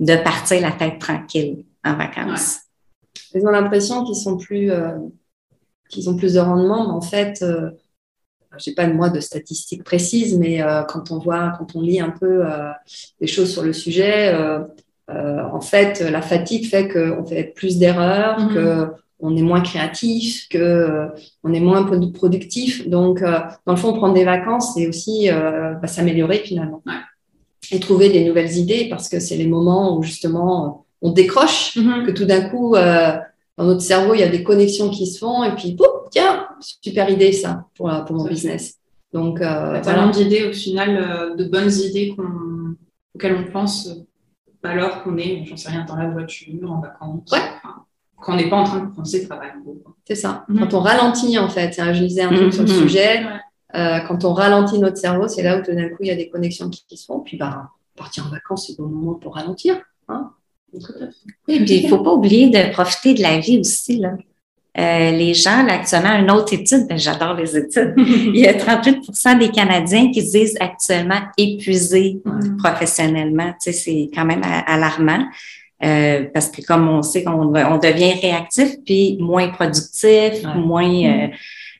de 0.00 0.16
partir 0.16 0.60
la 0.60 0.72
tête 0.72 0.98
tranquille 0.98 1.64
en 1.84 1.96
vacances. 1.96 2.58
Ils 3.34 3.46
ont 3.46 3.50
l'impression 3.50 4.04
qu'ils 4.04 4.16
sont 4.16 4.36
plus, 4.36 4.70
euh, 4.70 4.98
qu'ils 5.88 6.10
ont 6.10 6.16
plus 6.16 6.34
de 6.34 6.40
rendement, 6.40 6.86
mais 6.86 6.92
en 6.92 7.00
fait, 7.00 7.40
euh, 7.42 7.70
je 8.58 8.70
n'ai 8.70 8.74
pas 8.74 8.86
de 8.86 8.92
moi 8.92 9.08
de 9.08 9.20
statistiques 9.20 9.84
précises, 9.84 10.36
mais 10.36 10.62
quand 10.88 11.10
on 11.10 11.18
voit, 11.18 11.54
quand 11.56 11.74
on 11.74 11.80
lit 11.80 12.00
un 12.00 12.10
peu 12.10 12.44
des 13.18 13.26
choses 13.26 13.50
sur 13.50 13.62
le 13.62 13.72
sujet, 13.72 14.36
en 15.08 15.60
fait, 15.62 16.00
la 16.00 16.20
fatigue 16.20 16.68
fait 16.68 16.86
qu'on 16.86 17.24
fait 17.24 17.44
plus 17.44 17.78
d'erreurs, 17.78 18.48
que 18.52 18.90
on 19.22 19.36
est 19.36 19.42
moins 19.42 19.60
créatif, 19.60 20.48
que 20.48 20.58
euh, 20.58 21.06
on 21.44 21.54
est 21.54 21.60
moins 21.60 21.84
productif. 22.12 22.88
Donc, 22.88 23.22
euh, 23.22 23.38
dans 23.64 23.72
le 23.72 23.78
fond, 23.78 23.94
prendre 23.94 24.14
des 24.14 24.24
vacances, 24.24 24.74
c'est 24.74 24.88
aussi 24.88 25.30
euh, 25.30 25.74
bah, 25.74 25.86
s'améliorer 25.86 26.38
finalement 26.38 26.82
et 27.72 27.80
trouver 27.80 28.10
des 28.10 28.24
nouvelles 28.24 28.56
idées 28.56 28.88
parce 28.88 29.08
que 29.08 29.18
c'est 29.18 29.36
les 29.36 29.46
moments 29.46 29.96
où 29.96 30.02
justement 30.02 30.86
on 31.00 31.10
décroche, 31.10 31.76
mm-hmm. 31.76 32.06
que 32.06 32.10
tout 32.12 32.24
d'un 32.24 32.48
coup 32.48 32.74
dans 32.74 33.64
notre 33.64 33.80
cerveau 33.80 34.14
il 34.14 34.20
y 34.20 34.24
a 34.24 34.28
des 34.28 34.42
connexions 34.42 34.90
qui 34.90 35.06
se 35.06 35.18
font 35.18 35.42
et 35.42 35.54
puis 35.54 35.74
pouf, 35.74 36.08
tiens, 36.10 36.46
super 36.60 37.10
idée 37.10 37.32
ça 37.32 37.66
pour, 37.74 37.90
pour 38.06 38.16
mon 38.16 38.26
business. 38.26 38.78
Donc, 39.12 39.42
euh, 39.42 39.80
tellement 39.82 40.08
d'idées 40.08 40.46
au 40.46 40.52
final, 40.52 41.36
de 41.36 41.44
bonnes 41.44 41.72
idées 41.72 42.14
auxquelles 43.14 43.36
on 43.36 43.50
pense 43.50 43.90
alors 44.62 45.02
qu'on 45.02 45.18
est, 45.18 45.44
j'en 45.44 45.56
sais 45.56 45.70
rien, 45.70 45.84
dans 45.84 45.96
la 45.96 46.08
voiture, 46.08 46.70
en 46.70 46.80
vacances. 46.80 47.30
Ouais 47.32 47.40
quand 48.22 48.32
on 48.32 48.36
n'est 48.36 48.48
pas 48.48 48.56
en 48.56 48.64
train 48.64 48.80
de 48.80 48.94
penser 48.94 49.26
travail. 49.26 49.50
C'est 50.06 50.14
ça. 50.14 50.44
Mhm. 50.48 50.60
Quand 50.60 50.74
on 50.74 50.80
ralentit, 50.80 51.38
en 51.38 51.48
fait, 51.48 51.74
je 51.76 52.02
lisais 52.02 52.22
un 52.22 52.34
truc 52.34 52.54
sur 52.54 52.62
le 52.62 52.68
sujet, 52.68 53.22
euh, 53.74 54.00
quand 54.00 54.24
on 54.24 54.32
ralentit 54.32 54.78
notre 54.78 54.98
cerveau, 54.98 55.28
c'est 55.28 55.42
là 55.42 55.58
où 55.58 55.62
tout 55.62 55.74
d'un 55.74 55.88
coup, 55.88 55.98
il 56.00 56.08
y 56.08 56.10
a 56.10 56.16
des 56.16 56.28
connexions 56.28 56.68
qui, 56.68 56.96
se 56.96 57.06
font. 57.06 57.20
Puis, 57.20 57.36
bah, 57.36 57.70
partir 57.96 58.26
en 58.26 58.30
vacances, 58.30 58.66
c'est 58.66 58.78
le 58.78 58.84
bon 58.84 58.90
moment 58.90 59.14
pour 59.14 59.34
ralentir. 59.34 59.80
Hein 60.08 60.30
oui, 61.48 61.64
puis 61.64 61.74
il 61.76 61.84
ne 61.84 61.88
faut 61.88 62.02
pas 62.02 62.12
oublier 62.12 62.48
de 62.48 62.72
profiter 62.72 63.14
de 63.14 63.22
la 63.22 63.38
vie 63.38 63.58
aussi. 63.58 63.98
Là. 63.98 64.14
Euh, 64.78 65.10
les 65.10 65.34
gens, 65.34 65.62
là, 65.64 65.74
actuellement, 65.74 66.14
une 66.14 66.30
autre 66.30 66.54
étude, 66.54 66.86
ben, 66.88 66.98
j'adore 66.98 67.34
les 67.34 67.56
études, 67.56 67.92
il 67.96 68.38
y 68.38 68.46
a 68.46 68.54
38% 68.54 69.38
des 69.38 69.50
Canadiens 69.50 70.10
qui 70.10 70.24
se 70.26 70.32
disent 70.32 70.56
actuellement 70.60 71.20
épuisés 71.36 72.22
professionnellement. 72.58 73.52
Tu 73.62 73.70
sais, 73.70 73.72
c'est 73.72 74.10
quand 74.14 74.24
même 74.24 74.42
alarmant. 74.66 75.26
Euh, 75.84 76.26
parce 76.32 76.48
que 76.48 76.62
comme 76.62 76.88
on 76.88 77.02
sait 77.02 77.24
qu'on 77.24 77.52
on 77.54 77.78
devient 77.78 78.14
réactif, 78.20 78.76
puis 78.86 79.18
moins 79.18 79.48
productif, 79.48 80.44
moins 80.54 80.86
euh, 81.04 81.28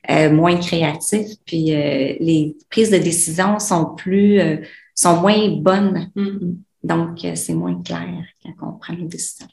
euh, 0.09 0.31
moins 0.31 0.57
créatif, 0.57 1.27
puis 1.45 1.65
les 1.65 2.55
prises 2.69 2.91
de 2.91 2.97
décision 2.97 3.59
sont 3.59 3.95
plus 3.95 4.39
sont 4.95 5.21
moins 5.21 5.49
bonnes. 5.49 6.11
Mm-hmm. 6.15 6.55
Donc, 6.83 7.25
c'est 7.35 7.53
moins 7.53 7.81
clair 7.81 8.25
quand 8.43 8.67
on 8.67 8.73
prend 8.73 8.93
une 8.93 9.07
décision. 9.07 9.47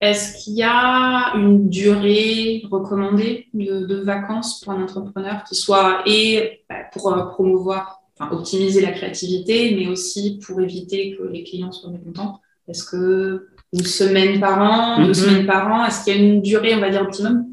Est-ce 0.00 0.42
qu'il 0.42 0.54
y 0.54 0.64
a 0.64 1.32
une 1.36 1.68
durée 1.68 2.62
recommandée 2.70 3.46
de, 3.54 4.02
vacances 4.02 4.60
pour 4.60 4.72
un 4.72 4.82
entrepreneur 4.82 5.44
qui 5.44 5.54
soit 5.54 6.02
et 6.06 6.64
bah, 6.68 6.76
pour 6.92 7.14
promouvoir, 7.34 8.02
enfin, 8.18 8.34
optimiser 8.34 8.80
la 8.80 8.90
créativité, 8.90 9.76
mais 9.76 9.86
aussi 9.86 10.40
pour 10.44 10.60
éviter 10.60 11.16
que 11.16 11.22
les 11.24 11.44
clients 11.44 11.70
soient 11.70 11.90
mécontents? 11.90 12.40
Est-ce 12.66 12.84
que 12.84 13.48
une 13.72 13.84
semaine 13.84 14.40
par 14.40 14.60
an, 14.60 15.02
deux 15.02 15.08
mhm. 15.08 15.14
semaines 15.14 15.46
par 15.46 15.72
an, 15.72 15.84
est-ce 15.86 16.04
qu'il 16.04 16.16
y 16.16 16.18
a 16.18 16.22
une 16.22 16.42
durée, 16.42 16.74
on 16.74 16.80
va 16.80 16.90
dire, 16.90 17.02
optimum? 17.02 17.51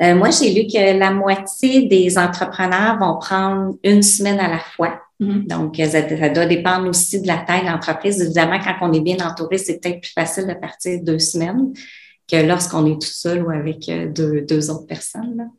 Euh, 0.00 0.14
moi, 0.14 0.30
j'ai 0.30 0.52
lu 0.52 0.66
que 0.66 0.98
la 0.98 1.10
moitié 1.10 1.88
des 1.88 2.18
entrepreneurs 2.18 2.98
vont 2.98 3.18
prendre 3.18 3.74
une 3.82 4.02
semaine 4.02 4.38
à 4.38 4.48
la 4.48 4.58
fois. 4.58 5.00
Mhm. 5.18 5.46
Donc, 5.46 5.76
ça, 5.76 6.02
doit 6.02 6.46
dépendre 6.46 6.88
aussi 6.88 7.20
de 7.20 7.26
la 7.26 7.38
taille 7.38 7.62
de 7.62 7.70
l'entreprise. 7.70 8.20
Évidemment, 8.20 8.60
quand 8.60 8.76
on 8.88 8.92
est 8.92 9.00
bien 9.00 9.16
entouré, 9.26 9.58
c'est 9.58 9.80
peut-être 9.80 10.00
plus 10.00 10.12
facile 10.12 10.46
de 10.46 10.54
partir 10.54 11.02
deux 11.02 11.18
semaines 11.18 11.72
que 12.30 12.36
lorsqu'on 12.36 12.86
est 12.86 13.00
tout 13.00 13.08
seul 13.08 13.42
ou 13.42 13.50
avec 13.50 13.88
euh, 13.88 14.08
deux, 14.08 14.70
autres 14.70 14.86
personnes. 14.86 15.50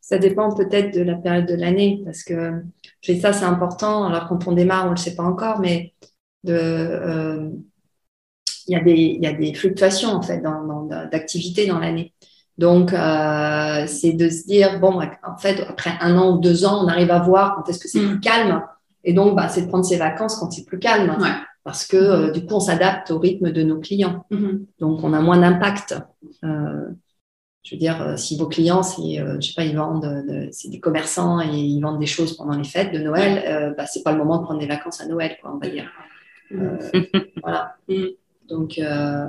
Ça 0.00 0.18
dépend 0.18 0.54
peut-être 0.54 0.94
de 0.94 1.00
la 1.00 1.14
période 1.14 1.46
de 1.46 1.54
l'année 1.54 2.02
parce 2.04 2.22
que 2.22 2.62
ça, 3.02 3.32
c'est 3.32 3.44
important. 3.44 4.04
Alors, 4.04 4.28
quand 4.28 4.46
on 4.46 4.52
démarre, 4.52 4.84
on 4.84 4.90
ne 4.90 4.94
le 4.94 5.00
sait 5.00 5.16
pas 5.16 5.22
encore, 5.24 5.58
mais 5.58 5.94
de, 6.44 6.52
euh, 6.52 7.48
il, 8.68 8.72
y 8.72 8.76
a 8.76 8.80
des, 8.84 8.92
il 8.92 9.22
y 9.22 9.26
a 9.26 9.32
des 9.32 9.54
fluctuations 9.54 10.10
en 10.10 10.22
fait 10.22 10.40
dans, 10.40 10.64
dans, 10.64 11.06
d'activité 11.06 11.66
dans 11.66 11.78
l'année. 11.78 12.12
Donc, 12.58 12.92
euh, 12.92 13.86
c'est 13.86 14.12
de 14.12 14.28
se 14.28 14.46
dire, 14.46 14.78
bon, 14.78 15.00
en 15.24 15.36
fait, 15.38 15.64
après 15.68 15.92
un 16.00 16.16
an 16.18 16.36
ou 16.36 16.38
deux 16.40 16.64
ans, 16.64 16.84
on 16.84 16.88
arrive 16.88 17.10
à 17.10 17.18
voir 17.20 17.54
quand 17.56 17.68
est-ce 17.68 17.78
que 17.78 17.88
c'est 17.88 18.00
Mm. 18.00 18.08
plus 18.10 18.20
calme. 18.20 18.62
Et 19.04 19.12
donc, 19.14 19.34
bah, 19.34 19.48
c'est 19.48 19.62
de 19.62 19.68
prendre 19.68 19.84
ses 19.84 19.96
vacances 19.96 20.36
quand 20.36 20.50
c'est 20.50 20.64
plus 20.64 20.78
calme. 20.78 21.16
Ouais. 21.20 21.30
Parce 21.64 21.86
que 21.86 21.96
euh, 21.96 22.30
du 22.30 22.44
coup, 22.44 22.54
on 22.54 22.60
s'adapte 22.60 23.10
au 23.10 23.18
rythme 23.18 23.50
de 23.52 23.62
nos 23.62 23.78
clients. 23.80 24.26
Mhm. 24.30 24.66
Donc, 24.80 25.02
on 25.02 25.12
a 25.12 25.20
moins 25.20 25.38
d'impact. 25.38 25.96
Euh, 26.44 26.88
je 27.64 27.74
veux 27.74 27.78
dire, 27.78 28.14
si 28.18 28.36
vos 28.36 28.46
clients, 28.48 28.82
c'est, 28.82 29.24
je 29.40 29.46
sais 29.46 29.54
pas, 29.54 29.64
ils 29.64 29.76
vendent, 29.76 30.24
de- 30.28 30.48
c'est 30.50 30.68
des 30.68 30.80
commerçants 30.80 31.40
et 31.40 31.46
ils 31.56 31.80
vendent 31.80 32.00
des 32.00 32.06
choses 32.06 32.36
pendant 32.36 32.56
les 32.56 32.64
fêtes 32.64 32.92
de 32.92 32.98
Noël, 32.98 33.74
bah, 33.78 33.86
c'est 33.86 34.02
pas 34.02 34.10
le 34.12 34.18
moment 34.18 34.38
de 34.38 34.42
prendre 34.44 34.58
des 34.58 34.66
vacances 34.66 35.00
à 35.00 35.06
Noël, 35.06 35.36
quoi, 35.40 35.52
on 35.54 35.58
va 35.58 35.68
dire. 35.68 35.84
Euh, 36.52 36.76
voilà. 37.42 37.76
Donc, 38.52 38.78
euh, 38.78 39.24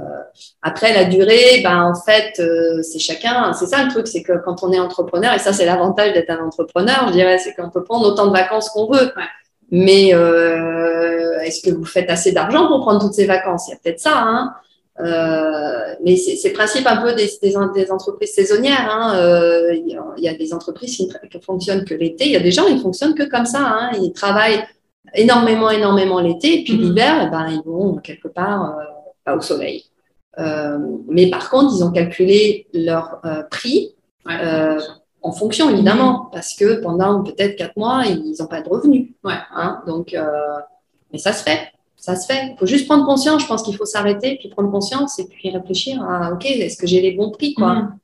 après, 0.61 0.93
la 0.93 1.05
durée, 1.05 1.61
ben, 1.63 1.81
en 1.81 1.95
fait, 1.95 2.33
euh, 2.39 2.81
c'est 2.81 2.99
chacun. 2.99 3.53
C'est 3.53 3.67
ça 3.67 3.81
le 3.81 3.89
truc, 3.89 4.05
c'est 4.05 4.21
que 4.21 4.33
quand 4.43 4.63
on 4.63 4.71
est 4.73 4.79
entrepreneur, 4.79 5.33
et 5.33 5.39
ça, 5.39 5.53
c'est 5.53 5.65
l'avantage 5.65 6.11
d'être 6.11 6.29
un 6.29 6.45
entrepreneur, 6.45 7.05
je 7.07 7.13
dirais, 7.13 7.39
c'est 7.39 7.53
qu'on 7.53 7.69
peut 7.69 7.85
prendre 7.85 8.05
autant 8.05 8.27
de 8.27 8.33
vacances 8.33 8.69
qu'on 8.69 8.87
veut. 8.91 9.05
Ouais. 9.15 9.31
Mais 9.71 10.13
euh, 10.13 11.39
est-ce 11.39 11.61
que 11.61 11.73
vous 11.73 11.85
faites 11.85 12.09
assez 12.09 12.33
d'argent 12.33 12.67
pour 12.67 12.81
prendre 12.81 12.99
toutes 12.99 13.13
ces 13.13 13.25
vacances? 13.25 13.69
Il 13.69 13.71
y 13.71 13.73
a 13.73 13.77
peut-être 13.81 14.01
ça. 14.01 14.13
Hein 14.15 14.53
mais 16.03 16.17
c'est 16.17 16.49
le 16.49 16.53
principe 16.53 16.85
un 16.85 16.97
peu 16.97 17.13
des, 17.13 17.27
des, 17.41 17.55
des 17.73 17.91
entreprises 17.91 18.33
saisonnières. 18.33 18.87
Hein. 18.91 19.71
Il, 19.73 19.99
y 20.17 20.27
a, 20.27 20.35
des 20.35 20.53
entreprises 20.53 20.95
qui 20.97 21.07
ne 21.07 21.39
fonctionnent 21.39 21.83
que 21.83 21.95
l'été. 21.95 22.25
Il 22.25 22.31
y 22.31 22.35
a 22.35 22.41
des 22.41 22.51
gens, 22.51 22.67
ils 22.67 22.79
fonctionnent 22.79 23.15
que 23.15 23.23
comme 23.23 23.45
ça. 23.45 23.61
Hein. 23.61 23.91
Ils 23.99 24.13
travaillent 24.13 24.63
énormément, 25.15 25.69
énormément 25.69 26.19
l'été. 26.19 26.59
Et 26.59 26.63
puis 26.63 26.73
Mhm. 26.73 26.81
l'hiver, 26.81 27.23
eh 27.25 27.31
ben, 27.31 27.47
ils 27.49 27.61
vont 27.65 27.95
quelque 27.97 28.27
part 28.27 28.77
euh, 28.77 28.83
pas 29.25 29.35
au 29.35 29.41
soleil. 29.41 29.83
Euh, 30.39 30.79
mais 31.07 31.29
par 31.29 31.49
contre, 31.49 31.73
ils 31.75 31.83
ont 31.83 31.91
calculé 31.91 32.67
leur 32.73 33.19
euh, 33.25 33.43
prix 33.43 33.95
Ouais. 34.25 34.33
euh, 34.41 34.79
en 35.21 35.31
fonction, 35.33 35.69
évidemment, 35.69 36.29
parce 36.31 36.53
que 36.55 36.81
pendant 36.81 37.23
peut-être 37.23 37.55
quatre 37.57 37.75
mois, 37.77 38.03
ils 38.05 38.35
n'ont 38.39 38.47
pas 38.47 38.61
de 38.61 38.69
revenus. 38.69 39.09
Ouais. 39.23 39.33
Hein, 39.53 39.81
donc, 39.85 40.15
mais 41.11 41.17
ça 41.19 41.33
se 41.33 41.43
fait. 41.43 41.59
Ça 41.97 42.15
se 42.15 42.25
fait. 42.25 42.47
Il 42.51 42.55
faut 42.57 42.65
juste 42.65 42.85
prendre 42.87 43.05
conscience. 43.05 43.41
Je 43.43 43.47
pense 43.47 43.63
qu'il 43.63 43.75
faut 43.77 43.85
s'arrêter, 43.85 44.37
puis 44.39 44.49
prendre 44.49 44.71
conscience 44.71 45.19
et 45.19 45.25
puis 45.25 45.49
réfléchir 45.49 46.01
à 46.03 46.31
OK, 46.33 46.45
est-ce 46.45 46.77
que 46.77 46.87
j'ai 46.87 46.99
les 47.01 47.11
bons 47.11 47.31
prix 47.31 47.53
quoi? 47.53 47.73
Mhm. 47.75 47.97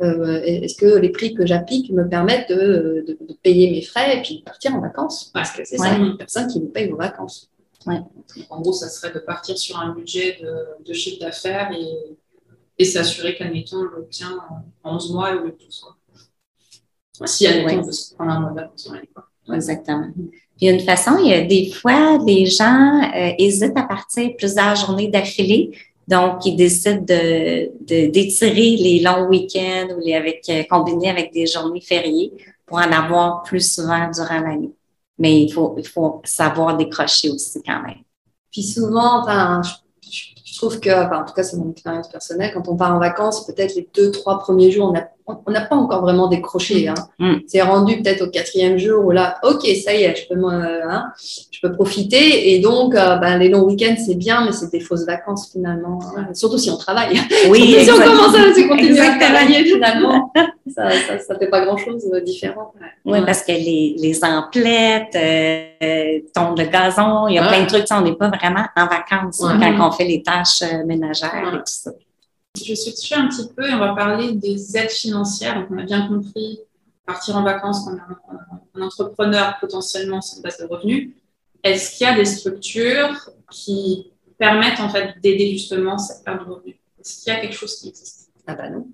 Euh, 0.00 0.42
Est-ce 0.44 0.76
que 0.76 0.96
les 0.98 1.08
prix 1.10 1.34
que 1.34 1.44
j'applique 1.44 1.90
me 1.92 2.06
permettent 2.08 2.48
de, 2.50 3.04
de- 3.08 3.18
de 3.20 3.34
payer 3.42 3.70
mes 3.70 3.82
frais 3.82 4.18
et 4.18 4.22
puis 4.22 4.38
de 4.38 4.42
partir 4.44 4.74
en 4.74 4.80
vacances? 4.80 5.30
Parce 5.34 5.50
que 5.50 5.64
c'est 5.64 5.76
ça, 5.78 5.84
Ouais. 5.90 5.96
il 6.00 6.06
y 6.06 6.10
a 6.10 6.16
personne 6.18 6.46
qui 6.46 6.60
vous 6.60 6.68
paye 6.68 6.88
vos 6.88 6.96
vacances. 6.96 7.50
En 8.50 8.60
gros, 8.60 8.72
ça 8.72 8.88
serait 8.88 9.12
de 9.12 9.18
partir 9.20 9.56
sur 9.56 9.78
un 9.78 9.94
budget 9.94 10.38
de, 10.42 10.84
de 10.84 10.92
chiffre 10.92 11.20
d'affaires 11.20 11.70
et, 11.72 12.16
et 12.78 12.84
s'assurer 12.84 13.34
qu'admettons, 13.36 13.78
on 13.78 13.82
l'obtient 13.84 14.38
en 14.84 14.96
11 14.96 15.12
mois 15.12 15.30
au 15.34 15.44
lieu 15.44 15.52
de 15.52 15.64
12. 15.64 15.80
Quoi. 15.80 17.26
Si, 17.26 17.46
admettons, 17.46 17.68
Ouais. 17.76 17.78
on 17.82 17.86
veut 17.86 17.92
se 17.92 18.14
prendre 18.14 18.30
un 18.32 18.40
mois 18.40 18.54
quoi. 19.14 19.54
Exactement. 19.54 20.08
Puis, 20.14 20.40
il 20.60 20.66
y 20.66 20.70
a 20.70 20.72
une 20.74 20.80
façon, 20.80 21.16
il 21.22 21.30
y 21.30 21.32
a 21.34 21.42
des 21.42 21.70
fois, 21.70 22.18
les 22.26 22.46
gens 22.46 23.00
euh, 23.14 23.30
hésitent 23.38 23.76
à 23.78 23.84
partir 23.84 24.30
plusieurs 24.36 24.74
journées 24.76 25.08
d'affilée. 25.08 25.70
Donc, 26.06 26.44
ils 26.46 26.56
décident 26.56 27.00
de, 27.02 27.70
de- 27.80 28.10
d'étirer 28.10 28.76
les 28.76 29.00
longs 29.00 29.28
week-ends 29.28 29.88
ou 29.96 30.00
les 30.04 30.14
avec, 30.14 30.48
euh, 30.48 30.62
combinés 30.68 31.10
avec 31.10 31.32
des 31.32 31.46
journées 31.46 31.80
fériées 31.80 32.32
pour 32.66 32.78
en 32.78 32.90
avoir 32.92 33.42
plus 33.44 33.72
souvent 33.74 34.10
durant 34.10 34.40
l'année. 34.40 34.70
Mais 35.18 35.42
il 35.42 35.52
faut, 35.52 35.74
il 35.78 35.86
faut 35.86 36.20
savoir 36.24 36.76
décrocher 36.76 37.30
aussi 37.30 37.62
quand 37.62 37.82
même. 37.82 38.02
Puis 38.50 38.62
souvent, 38.62 39.20
enfin, 39.20 39.60
je, 40.10 40.56
trouve 40.56 40.80
que, 40.80 40.90
enfin, 40.90 41.22
en 41.22 41.24
tout 41.24 41.34
cas, 41.34 41.42
c'est 41.42 41.56
mon 41.56 41.70
expérience 41.70 42.08
personnelle, 42.08 42.52
quand 42.54 42.68
on 42.68 42.76
part 42.76 42.94
en 42.94 42.98
vacances, 42.98 43.46
peut-être 43.46 43.74
les 43.74 43.88
deux, 43.94 44.10
trois 44.10 44.38
premiers 44.38 44.70
jours, 44.70 44.88
on 44.88 44.92
n'a 44.92 45.08
on 45.46 45.50
n'a 45.50 45.62
pas 45.62 45.76
encore 45.76 46.00
vraiment 46.02 46.28
décroché. 46.28 46.88
Hein. 46.88 46.94
Mm. 47.18 47.34
C'est 47.46 47.62
rendu 47.62 48.00
peut-être 48.00 48.22
au 48.22 48.30
quatrième 48.30 48.78
jour 48.78 49.04
où 49.04 49.10
là, 49.10 49.36
ok, 49.42 49.66
ça 49.84 49.94
y 49.94 50.02
est, 50.04 50.14
je 50.16 50.28
peux, 50.34 50.40
hein, 50.44 51.12
je 51.50 51.60
peux 51.60 51.72
profiter. 51.72 52.52
Et 52.54 52.60
donc, 52.60 52.94
euh, 52.94 53.16
ben, 53.16 53.38
les 53.38 53.48
longs 53.48 53.64
week-ends, 53.64 53.96
c'est 54.04 54.14
bien, 54.14 54.44
mais 54.44 54.52
c'est 54.52 54.70
des 54.70 54.80
fausses 54.80 55.04
vacances 55.06 55.50
finalement. 55.52 55.98
hein. 56.16 56.28
Surtout 56.34 56.58
si 56.58 56.70
on 56.70 56.76
travaille. 56.76 57.18
Oui, 57.50 57.76
si 57.84 57.90
on 57.90 57.96
commence 58.00 58.34
à 58.34 58.54
se 58.54 58.68
continuer 58.68 59.00
à 59.00 59.18
travailler 59.18 59.64
finalement, 59.64 60.32
ça, 60.74 60.90
ça, 60.90 61.18
ça 61.18 61.38
fait 61.38 61.48
pas 61.48 61.64
grand-chose 61.64 62.08
de 62.10 62.20
différent. 62.20 62.72
Oui, 63.04 63.18
parce 63.26 63.42
que 63.42 63.52
les, 63.52 63.96
les 63.98 64.24
emplettes, 64.24 65.14
euh, 65.16 66.18
tondre 66.34 66.62
le 66.62 66.68
gazon, 66.68 67.28
il 67.28 67.34
y 67.34 67.38
a 67.38 67.42
Ouais. 67.42 67.48
plein 67.48 67.62
de 67.62 67.68
trucs. 67.68 67.86
On 67.90 68.00
n'est 68.02 68.14
pas 68.14 68.28
vraiment 68.28 68.64
en 68.76 68.86
vacances 68.86 69.38
quand 69.40 69.88
on 69.88 69.90
fait 69.92 70.04
les 70.04 70.22
tâches 70.22 70.62
euh, 70.62 70.84
ménagères 70.84 71.32
et 71.54 71.56
tout 71.58 71.62
ça. 71.66 71.90
Je 72.64 72.74
switcher 72.74 73.14
un 73.14 73.28
petit 73.28 73.48
peu 73.54 73.68
et 73.68 73.74
on 73.74 73.78
va 73.78 73.94
parler 73.94 74.32
des 74.32 74.76
aides 74.76 74.90
financières. 74.90 75.54
Donc, 75.54 75.68
on 75.70 75.78
a 75.78 75.84
bien 75.84 76.08
compris, 76.08 76.60
partir 77.06 77.36
en 77.36 77.42
vacances 77.42 77.84
quand 77.84 77.92
on 77.92 77.96
est 77.96 78.00
un, 78.00 78.80
un 78.80 78.86
entrepreneur 78.86 79.56
potentiellement 79.60 80.20
sans 80.20 80.40
base 80.40 80.58
de 80.58 80.66
revenus. 80.66 81.14
Est-ce 81.62 81.96
qu'il 81.96 82.06
y 82.06 82.10
a 82.10 82.14
des 82.14 82.24
structures 82.24 83.30
qui 83.50 84.12
permettent 84.38 84.80
en 84.80 84.88
fait 84.88 85.14
d'aider 85.20 85.52
justement 85.52 85.98
cette 85.98 86.24
perte 86.24 86.46
de 86.46 86.52
revenus? 86.52 86.76
Est-ce 87.00 87.24
qu'il 87.24 87.32
y 87.32 87.36
a 87.36 87.40
quelque 87.40 87.56
chose 87.56 87.76
qui 87.76 87.88
existe? 87.88 88.30
Ah 88.46 88.54
bah 88.54 88.70
non. 88.70 88.88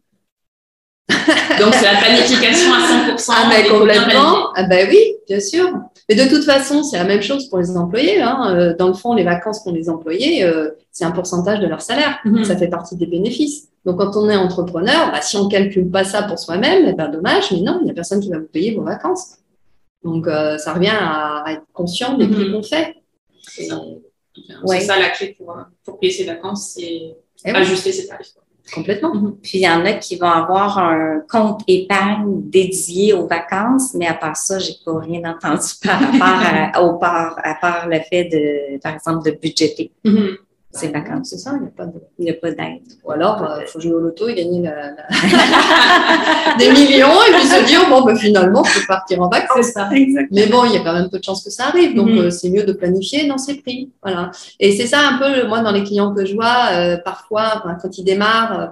Donc, 1.60 1.74
c'est 1.74 1.84
la 1.92 1.98
planification 2.00 2.72
à 2.72 3.14
100%. 3.16 3.32
Ah, 3.34 3.50
bien 3.50 3.70
complètement. 3.70 4.52
Ah, 4.54 4.62
ben 4.64 4.88
oui, 4.90 4.98
bien 5.28 5.40
sûr. 5.40 5.70
Mais 6.08 6.14
de 6.16 6.28
toute 6.28 6.44
façon, 6.44 6.82
c'est 6.82 6.98
la 6.98 7.04
même 7.04 7.22
chose 7.22 7.48
pour 7.48 7.58
les 7.58 7.76
employés. 7.76 8.20
Hein. 8.20 8.54
Euh, 8.56 8.74
Dans 8.76 8.88
le 8.88 8.94
fond, 8.94 9.14
les 9.14 9.24
vacances 9.24 9.60
qu'ont 9.60 9.72
les 9.72 9.88
employés, 9.88 10.44
euh, 10.44 10.70
c'est 10.92 11.04
un 11.04 11.10
pourcentage 11.12 11.60
de 11.60 11.66
leur 11.66 11.80
salaire. 11.80 12.18
Mhm. 12.24 12.44
Ça 12.44 12.56
fait 12.56 12.68
partie 12.68 12.96
des 12.96 13.06
bénéfices. 13.06 13.68
Donc, 13.86 13.98
quand 13.98 14.16
on 14.16 14.28
est 14.28 14.36
entrepreneur, 14.36 15.10
bah, 15.12 15.20
si 15.22 15.36
on 15.36 15.48
calcule 15.48 15.90
pas 15.90 16.04
ça 16.04 16.22
pour 16.22 16.38
soi-même, 16.38 16.86
eh 16.88 16.92
ben, 16.92 17.08
dommage, 17.08 17.50
mais 17.52 17.60
non, 17.60 17.78
il 17.80 17.84
n'y 17.84 17.90
a 17.90 17.94
personne 17.94 18.20
qui 18.20 18.30
va 18.30 18.38
vous 18.38 18.46
payer 18.48 18.74
vos 18.74 18.82
vacances. 18.82 19.36
Donc, 20.02 20.26
euh, 20.26 20.58
ça 20.58 20.74
revient 20.74 20.92
à, 20.92 21.42
à 21.46 21.52
être 21.52 21.64
conscient 21.72 22.16
des 22.18 22.26
prix 22.28 22.44
Mhm. 22.48 22.52
qu'on 22.52 22.62
fait. 22.62 22.94
C'est 23.42 23.64
ça. 23.64 23.80
Et- 23.86 24.00
C'est 24.66 24.80
ça 24.80 24.98
la 24.98 25.10
clé 25.10 25.34
pour, 25.38 25.56
pour 25.84 25.98
payer 26.00 26.12
ses 26.12 26.24
vacances, 26.24 26.72
c'est 26.74 27.14
Eh 27.46 27.50
ajuster 27.50 27.92
ses 27.92 28.06
tarifs. 28.08 28.32
Complètement. 28.72 29.12
Puis 29.42 29.58
il 29.58 29.60
y 29.60 29.68
en 29.68 29.84
a 29.84 29.92
qui 29.94 30.16
vont 30.16 30.30
avoir 30.30 30.78
un 30.78 31.20
compte 31.28 31.62
épargne 31.68 32.42
dédié 32.48 33.12
aux 33.12 33.26
vacances, 33.26 33.94
mais 33.94 34.06
à 34.06 34.14
part 34.14 34.36
ça, 34.36 34.58
j'ai 34.58 34.74
pas 34.84 34.98
rien 34.98 35.22
entendu 35.24 35.68
par 35.82 36.00
rapport 36.00 36.72
à, 36.72 36.82
au 36.82 36.98
part, 36.98 37.38
à 37.42 37.54
part 37.54 37.88
le 37.88 37.98
fait 38.00 38.24
de, 38.24 38.80
par 38.80 38.94
exemple, 38.94 39.30
de 39.30 39.36
budgéter 39.36 39.90
ces 40.04 40.38
Bah, 40.82 41.00
vacances. 41.00 41.28
C'est 41.30 41.38
ça, 41.38 41.52
il 41.56 41.62
n'y 41.62 41.68
a 41.68 41.70
pas 41.70 41.86
de. 41.86 42.00
Il 42.18 42.24
n'y 42.24 42.30
a 42.30 42.34
pas 42.34 42.50
d'aide. 42.50 42.82
Ou 43.04 43.12
alors, 43.12 43.58
il 43.60 43.66
faut 43.66 43.80
jouer 43.80 43.92
au 43.92 44.00
loto 44.00 44.28
et 44.28 44.34
gagner 44.34 44.62
la- 44.62 44.90
la- 44.90 45.08
des 46.58 46.70
millions 46.72 47.08
et 47.28 47.32
puis 47.34 47.46
se 47.46 47.64
dire, 47.66 47.88
bon, 47.88 48.02
ben, 48.04 48.16
finalement, 48.16 48.64
je 48.64 48.80
peux 48.80 48.86
partir 48.86 49.20
en 49.22 49.28
vacances. 49.28 49.66
ça. 49.66 49.88
Mais 50.30 50.46
bon, 50.46 50.64
il 50.64 50.72
y 50.72 50.76
a 50.76 50.80
quand 50.80 50.92
même 50.94 51.08
peu 51.10 51.18
de 51.18 51.24
chances 51.24 51.44
que 51.44 51.50
ça 51.50 51.66
arrive, 51.68 51.94
donc 51.94 52.08
Mhm. 52.08 52.18
euh, 52.18 52.30
c'est 52.30 52.50
mieux 52.50 52.64
de 52.64 52.72
planifier 52.72 53.26
dans 53.26 53.38
ses 53.38 53.54
prix. 53.60 53.90
Voilà. 54.02 54.30
Et 54.60 54.76
c'est 54.76 54.86
ça 54.86 54.98
un 55.00 55.18
peu, 55.18 55.46
moi, 55.46 55.60
dans 55.60 55.72
les 55.72 55.84
clients 55.84 56.12
que 56.14 56.24
je 56.24 56.34
vois, 56.34 56.68
euh, 56.72 56.96
parfois, 57.04 57.62
quand 57.80 57.96
ils 57.98 58.04
démarrent, 58.04 58.60
euh, 58.60 58.66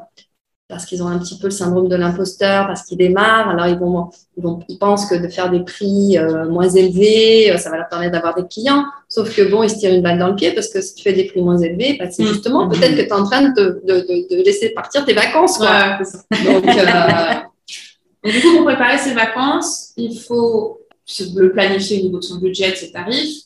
parce 0.72 0.86
qu'ils 0.86 1.02
ont 1.02 1.06
un 1.06 1.18
petit 1.18 1.38
peu 1.38 1.48
le 1.48 1.50
syndrome 1.52 1.86
de 1.88 1.96
l'imposteur, 1.96 2.66
parce 2.66 2.82
qu'ils 2.84 2.96
démarrent, 2.96 3.50
alors 3.50 3.66
ils 3.66 3.78
vont, 3.78 4.08
ils 4.38 4.42
vont, 4.42 4.60
ils 4.68 4.78
pensent 4.78 5.04
que 5.04 5.14
de 5.14 5.28
faire 5.28 5.50
des 5.50 5.60
prix 5.60 6.16
euh, 6.16 6.48
moins 6.48 6.68
élevés, 6.68 7.52
euh, 7.52 7.58
ça 7.58 7.68
va 7.70 7.76
leur 7.76 7.88
permettre 7.88 8.12
d'avoir 8.12 8.34
des 8.34 8.46
clients. 8.48 8.84
Sauf 9.08 9.36
que 9.36 9.42
bon, 9.50 9.62
ils 9.62 9.68
se 9.70 9.78
tirent 9.78 9.92
une 9.92 10.00
balle 10.02 10.18
dans 10.18 10.28
le 10.28 10.34
pied 10.34 10.52
parce 10.52 10.68
que 10.68 10.80
si 10.80 10.94
tu 10.94 11.02
fais 11.02 11.12
des 11.12 11.24
prix 11.24 11.42
moins 11.42 11.58
élevés, 11.58 11.96
bah, 12.00 12.06
c'est 12.10 12.22
Mhm. 12.22 12.28
justement 12.30 12.68
peut-être 12.68 12.96
que 12.96 13.02
tu 13.02 13.06
es 13.06 13.12
en 13.12 13.24
train 13.24 13.50
de, 13.50 13.82
de, 13.86 13.94
de, 14.00 14.34
de 14.36 14.42
laisser 14.42 14.70
partir 14.70 15.04
tes 15.04 15.12
vacances. 15.12 15.58
Quoi. 15.58 15.66
Ouais, 15.70 16.04
c'est 16.04 16.16
ça. 16.16 16.52
Donc, 16.52 16.66
euh, 16.66 17.40
Donc, 18.24 18.32
du 18.32 18.40
coup, 18.40 18.52
pour 18.56 18.64
préparer 18.64 18.96
ses 18.98 19.14
vacances, 19.14 19.90
il 19.96 20.18
faut 20.18 20.80
le 21.36 21.52
planifier 21.52 21.98
au 22.00 22.02
niveau 22.04 22.18
de 22.18 22.24
son 22.24 22.36
budget, 22.36 22.70
de 22.70 22.76
ses 22.76 22.92
tarifs, 22.92 23.42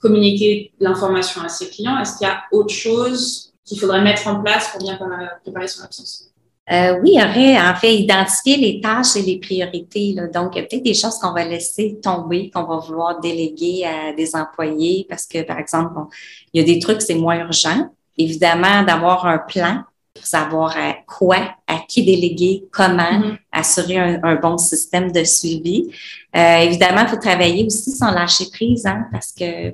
communiquer 0.00 0.70
l'information 0.80 1.40
à 1.42 1.48
ses 1.48 1.66
clients. 1.68 1.98
Est-ce 1.98 2.18
qu'il 2.18 2.26
y 2.26 2.30
a 2.30 2.42
autre 2.52 2.72
chose 2.72 3.52
qu'il 3.64 3.80
faudrait 3.80 4.02
mettre 4.02 4.26
en 4.28 4.40
place 4.42 4.68
pour 4.70 4.80
bien 4.82 4.98
préparer 5.42 5.66
son 5.66 5.82
absence? 5.82 6.24
Euh, 6.70 6.98
oui, 7.02 7.12
il 7.14 7.20
y 7.20 7.22
aurait 7.24 7.58
en 7.58 7.74
fait 7.74 7.96
identifier 7.96 8.56
les 8.58 8.80
tâches 8.80 9.16
et 9.16 9.22
les 9.22 9.38
priorités. 9.38 10.12
Là. 10.14 10.26
Donc, 10.26 10.54
il 10.54 10.58
y 10.58 10.60
a 10.60 10.66
peut-être 10.66 10.82
des 10.82 10.94
choses 10.94 11.18
qu'on 11.18 11.32
va 11.32 11.44
laisser 11.44 11.98
tomber, 12.02 12.50
qu'on 12.50 12.64
va 12.64 12.76
vouloir 12.78 13.20
déléguer 13.20 13.86
à 13.86 14.12
des 14.12 14.36
employés 14.36 15.06
parce 15.08 15.26
que, 15.26 15.42
par 15.42 15.58
exemple, 15.58 15.92
on- 15.96 16.08
il 16.52 16.60
y 16.60 16.62
a 16.62 16.66
des 16.74 16.78
trucs, 16.78 17.00
c'est 17.00 17.14
moins 17.14 17.38
urgent. 17.38 17.88
Évidemment, 18.18 18.82
d'avoir 18.82 19.24
un 19.26 19.38
plan 19.38 19.82
pour 20.12 20.26
savoir 20.26 20.76
à 20.76 20.94
quoi, 21.06 21.54
à 21.66 21.78
qui 21.88 22.04
déléguer, 22.04 22.64
comment, 22.72 23.12
Mhm. 23.18 23.38
assurer 23.52 23.96
un, 23.98 24.20
un 24.24 24.34
bon 24.34 24.58
système 24.58 25.10
de 25.12 25.24
suivi. 25.24 25.88
Euh, 26.36 26.56
évidemment, 26.58 27.02
il 27.02 27.08
faut 27.08 27.16
travailler 27.16 27.64
aussi 27.64 27.92
sans 27.92 28.10
lâcher 28.10 28.44
prise, 28.52 28.84
hein, 28.84 29.06
parce 29.12 29.32
que 29.32 29.72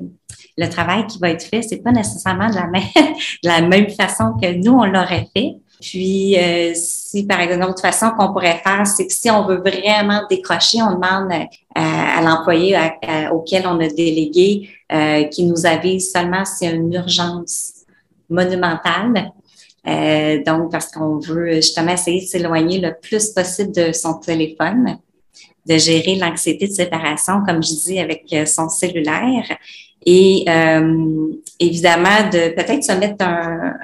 le 0.57 0.69
travail 0.69 1.07
qui 1.07 1.19
va 1.19 1.31
être 1.31 1.43
fait, 1.45 1.63
c'est 1.63 1.79
pas 1.83 1.91
nécessairement 1.93 2.51
de 2.51 2.55
la 2.55 2.67
même, 2.67 2.83
de 3.43 3.49
la 3.49 3.63
même 3.63 3.89
façon 3.91 4.35
que 4.41 4.53
nous, 4.55 4.73
on 4.73 4.85
l'aurait 4.85 5.29
fait. 5.35 5.57
Puis, 5.81 6.39
euh, 6.39 6.73
si 6.75 7.27
par 7.27 7.41
exemple, 7.41 7.63
une 7.63 7.71
autre 7.71 7.83
façon 7.83 8.11
qu'on 8.11 8.33
pourrait 8.33 8.61
faire, 8.65 8.87
c'est 8.87 9.07
que 9.07 9.13
si 9.13 9.31
on 9.31 9.47
veut 9.47 9.59
vraiment 9.59 10.23
décrocher, 10.31 10.79
on 10.83 10.95
demande 10.95 11.33
à, 11.75 12.19
à 12.19 12.23
l'employé 12.23 12.77
auquel 13.33 13.67
on 13.67 13.79
a 13.81 13.89
délégué 13.89 14.71
euh, 14.93 15.25
qui 15.25 15.45
nous 15.45 15.67
avise 15.67 16.11
seulement 16.11 16.45
s'il 16.45 16.69
y 16.69 16.73
a 16.73 16.75
une 16.75 16.93
urgence 16.93 17.85
monumentale. 18.31 19.33
Euh, 19.87 20.43
donc, 20.45 20.73
parce 20.73 20.91
qu'on 20.91 21.19
veut 21.19 21.57
justement 21.57 21.93
essayer 21.93 22.23
de 22.23 22.27
s'éloigner 22.27 22.79
le 22.81 22.95
plus 23.01 23.31
possible 23.31 23.73
de 23.73 23.93
son 23.93 24.15
téléphone, 24.15 24.99
de 25.67 25.77
gérer 25.77 26.17
l'anxiété 26.17 26.69
de 26.69 26.73
séparation, 26.73 27.43
comme 27.47 27.63
je 27.63 27.75
dis, 27.75 27.99
avec 27.99 28.25
euh, 28.33 28.47
son 28.47 28.69
cellulaire. 28.69 29.45
Et 30.07 30.45
euh, 30.49 31.29
évidemment, 31.61 32.29
de 32.33 32.55
peut-être 32.55 32.85
se 32.85 32.93
mettre 32.93 33.25
un, 33.27 33.75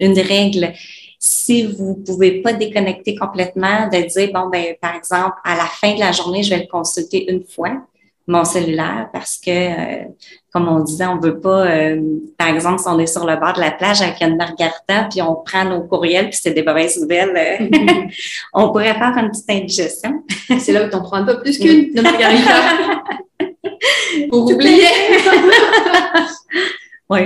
une 0.00 0.18
règle. 0.18 0.72
Si 1.18 1.66
vous 1.66 1.96
pouvez 1.96 2.42
pas 2.42 2.52
déconnecter 2.52 3.16
complètement, 3.16 3.88
de 3.88 4.06
dire, 4.06 4.30
bon, 4.32 4.48
ben, 4.48 4.74
par 4.80 4.94
exemple, 4.94 5.36
à 5.44 5.56
la 5.56 5.64
fin 5.64 5.94
de 5.94 6.00
la 6.00 6.12
journée, 6.12 6.42
je 6.42 6.50
vais 6.50 6.60
le 6.60 6.68
consulter 6.70 7.30
une 7.30 7.44
fois 7.44 7.82
mon 8.28 8.44
cellulaire 8.44 9.08
parce 9.10 9.38
que, 9.38 9.50
euh, 9.50 10.04
comme 10.52 10.68
on 10.68 10.80
disait, 10.80 11.06
on 11.06 11.18
veut 11.18 11.40
pas, 11.40 11.66
euh, 11.66 12.00
par 12.36 12.48
exemple, 12.48 12.78
si 12.78 12.86
on 12.86 12.98
est 12.98 13.06
sur 13.06 13.26
le 13.26 13.36
bord 13.36 13.54
de 13.54 13.60
la 13.60 13.70
plage 13.70 14.02
avec 14.02 14.20
une 14.20 14.36
margarita, 14.36 15.08
puis 15.10 15.22
on 15.22 15.36
prend 15.36 15.64
nos 15.64 15.80
courriels, 15.80 16.28
puis 16.28 16.38
c'est 16.40 16.52
des 16.52 16.62
mauvaises 16.62 17.00
nouvelles, 17.00 17.34
euh, 17.34 18.06
on 18.52 18.68
pourrait 18.68 18.94
faire 18.94 19.16
une 19.16 19.30
petite 19.30 19.50
indigestion. 19.50 20.22
C'est 20.60 20.72
là 20.72 20.84
où 20.84 20.90
tu 20.90 20.96
en 20.96 21.02
prends 21.02 21.16
un 21.16 21.24
peu 21.24 21.40
plus 21.40 21.58
qu'une 21.58 21.92
de 21.94 22.02
margarita. 22.02 23.02
Pour 24.28 24.50
oublier. 24.50 24.86
oui. 27.08 27.20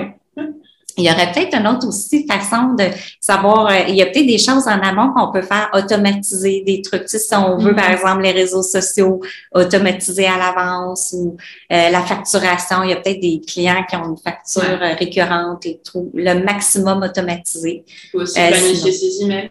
Il 0.97 1.05
y 1.05 1.11
aurait 1.11 1.33
peut-être 1.33 1.55
une 1.57 1.67
autre 1.67 1.89
aussi 1.89 2.27
façon 2.27 2.75
de 2.75 2.85
savoir, 3.21 3.69
euh, 3.69 3.85
il 3.89 3.95
y 3.95 4.03
a 4.03 4.07
peut-être 4.07 4.27
des 4.27 4.39
choses 4.39 4.67
en 4.67 4.81
amont 4.81 5.13
qu'on 5.13 5.33
peut 5.33 5.43
faire 5.43 5.71
automatiser, 5.73 6.63
des 6.67 6.83
trucs, 6.83 7.03
tu 7.03 7.09
sais, 7.09 7.19
si 7.19 7.35
on 7.35 7.57
veut, 7.57 7.75
par 7.75 7.89
mm-hmm. 7.89 7.93
exemple, 7.93 8.23
les 8.23 8.33
réseaux 8.33 8.63
sociaux 8.63 9.21
automatiser 9.55 10.27
à 10.27 10.37
l'avance 10.37 11.15
ou 11.17 11.37
euh, 11.73 11.89
la 11.89 12.03
facturation. 12.03 12.83
Il 12.83 12.91
y 12.91 12.93
a 12.93 12.97
peut-être 12.97 13.21
des 13.21 13.41
clients 13.41 13.85
qui 13.89 13.97
ont 13.97 14.05
une 14.05 14.19
facture 14.19 14.63
euh, 14.63 14.95
récurrente 14.95 15.65
et 15.67 15.81
tout, 15.83 16.11
le 16.15 16.35
maximum 16.45 17.03
automatisé. 17.03 17.85
Faut 18.11 18.21
aussi 18.21 18.35
planifier 18.35 18.93
ses 18.93 19.23
emails. 19.23 19.51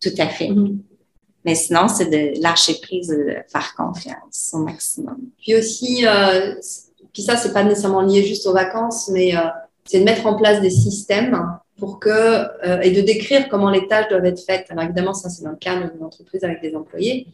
Tout 0.00 0.14
à 0.18 0.26
fait. 0.26 0.48
Mm-hmm. 0.48 0.76
Mais 1.44 1.54
sinon, 1.54 1.88
c'est 1.88 2.06
de 2.06 2.40
lâcher 2.42 2.74
prise, 2.80 3.08
de 3.08 3.36
faire 3.50 3.74
confiance 3.76 4.50
au 4.52 4.58
maximum. 4.58 5.16
Puis 5.40 5.56
aussi, 5.56 6.04
puis 7.12 7.22
ça, 7.22 7.36
c'est 7.36 7.52
pas 7.52 7.64
nécessairement 7.64 8.02
lié 8.02 8.24
juste 8.24 8.46
aux 8.46 8.52
vacances, 8.52 9.08
mais 9.12 9.34
c'est 9.84 10.00
de 10.00 10.04
mettre 10.04 10.26
en 10.26 10.34
place 10.34 10.60
des 10.60 10.70
systèmes 10.70 11.40
pour 11.78 11.98
que, 11.98 12.08
euh, 12.08 12.80
et 12.82 12.90
de 12.90 13.00
décrire 13.00 13.48
comment 13.48 13.70
les 13.70 13.86
tâches 13.88 14.08
doivent 14.08 14.24
être 14.24 14.42
faites. 14.44 14.66
Alors 14.70 14.84
évidemment, 14.84 15.14
ça 15.14 15.28
c'est 15.28 15.42
dans 15.42 15.50
le 15.50 15.56
cadre 15.56 15.90
d'une 15.92 16.04
entreprise 16.04 16.44
avec 16.44 16.60
des 16.60 16.74
employés. 16.76 17.26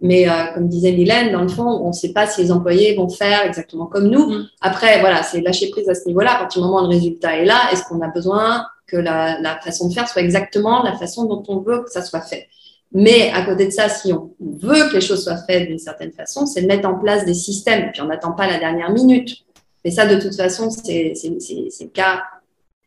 Mais 0.00 0.28
euh, 0.28 0.32
comme 0.54 0.68
disait 0.68 0.92
Mylène, 0.92 1.32
dans 1.32 1.42
le 1.42 1.48
fond, 1.48 1.66
on 1.66 1.88
ne 1.88 1.92
sait 1.92 2.12
pas 2.12 2.26
si 2.26 2.42
les 2.42 2.52
employés 2.52 2.94
vont 2.94 3.08
faire 3.08 3.44
exactement 3.44 3.86
comme 3.86 4.08
nous. 4.08 4.30
Mm. 4.30 4.48
Après, 4.60 5.00
voilà, 5.00 5.24
c'est 5.24 5.40
lâcher 5.40 5.70
prise 5.70 5.88
à 5.88 5.94
ce 5.94 6.06
niveau-là. 6.06 6.36
À 6.36 6.38
partir 6.38 6.62
du 6.62 6.68
moment 6.68 6.84
où 6.84 6.88
le 6.88 6.94
résultat 6.94 7.36
est 7.36 7.44
là, 7.44 7.58
est-ce 7.72 7.82
qu'on 7.84 8.00
a 8.00 8.08
besoin 8.08 8.64
que 8.86 8.96
la, 8.96 9.40
la, 9.40 9.58
façon 9.58 9.88
de 9.88 9.92
faire 9.92 10.08
soit 10.08 10.22
exactement 10.22 10.82
la 10.84 10.96
façon 10.96 11.24
dont 11.24 11.42
on 11.48 11.58
veut 11.58 11.82
que 11.82 11.90
ça 11.90 12.02
soit 12.02 12.20
fait? 12.20 12.46
Mais 12.92 13.30
à 13.34 13.42
côté 13.42 13.66
de 13.66 13.70
ça, 13.70 13.88
si 13.88 14.12
on 14.12 14.30
veut 14.40 14.88
que 14.88 14.94
les 14.94 15.00
choses 15.00 15.24
soient 15.24 15.36
faites 15.36 15.68
d'une 15.68 15.78
certaine 15.78 16.12
façon, 16.12 16.46
c'est 16.46 16.62
de 16.62 16.66
mettre 16.66 16.88
en 16.88 16.94
place 16.94 17.26
des 17.26 17.34
systèmes. 17.34 17.90
Puis 17.92 18.00
on 18.00 18.06
n'attend 18.06 18.32
pas 18.32 18.46
la 18.46 18.58
dernière 18.58 18.90
minute. 18.90 19.36
Mais 19.84 19.90
ça, 19.90 20.06
de 20.06 20.20
toute 20.20 20.34
façon, 20.34 20.70
c'est 20.70 21.14
le 21.14 21.88
cas 21.88 22.22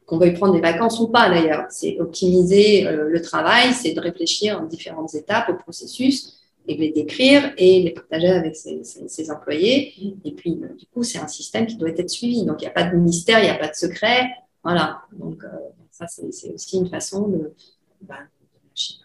qu'on 0.05 0.17
veuille 0.17 0.33
prendre 0.33 0.53
des 0.53 0.61
vacances 0.61 0.99
ou 0.99 1.07
pas 1.07 1.29
d'ailleurs. 1.29 1.65
C'est 1.69 1.97
optimiser 1.99 2.85
euh, 2.85 3.07
le 3.09 3.21
travail, 3.21 3.73
c'est 3.73 3.93
de 3.93 3.99
réfléchir 4.01 4.59
en 4.59 4.65
différentes 4.65 5.15
étapes 5.15 5.47
au 5.49 5.53
processus 5.53 6.37
et 6.67 6.75
de 6.75 6.81
les 6.81 6.91
décrire 6.91 7.53
et 7.57 7.81
les 7.81 7.91
partager 7.91 8.27
avec 8.27 8.55
ses, 8.55 9.31
employés. 9.31 9.93
Et 10.25 10.33
puis, 10.33 10.59
euh, 10.61 10.75
du 10.75 10.85
coup, 10.87 11.03
c'est 11.03 11.17
un 11.17 11.27
système 11.27 11.65
qui 11.65 11.77
doit 11.77 11.89
être 11.89 12.09
suivi. 12.09 12.43
Donc, 12.43 12.61
il 12.61 12.65
n'y 12.65 12.67
a 12.67 12.73
pas 12.73 12.83
de 12.83 12.97
mystère, 12.97 13.39
il 13.39 13.43
n'y 13.43 13.49
a 13.49 13.55
pas 13.55 13.69
de 13.69 13.75
secret. 13.75 14.29
Voilà. 14.63 15.01
Donc, 15.17 15.43
euh, 15.45 15.47
ça, 15.91 16.07
c'est 16.07 16.53
aussi 16.53 16.77
une 16.77 16.89
façon 16.89 17.29
de 17.29 17.53
bah, 18.01 18.19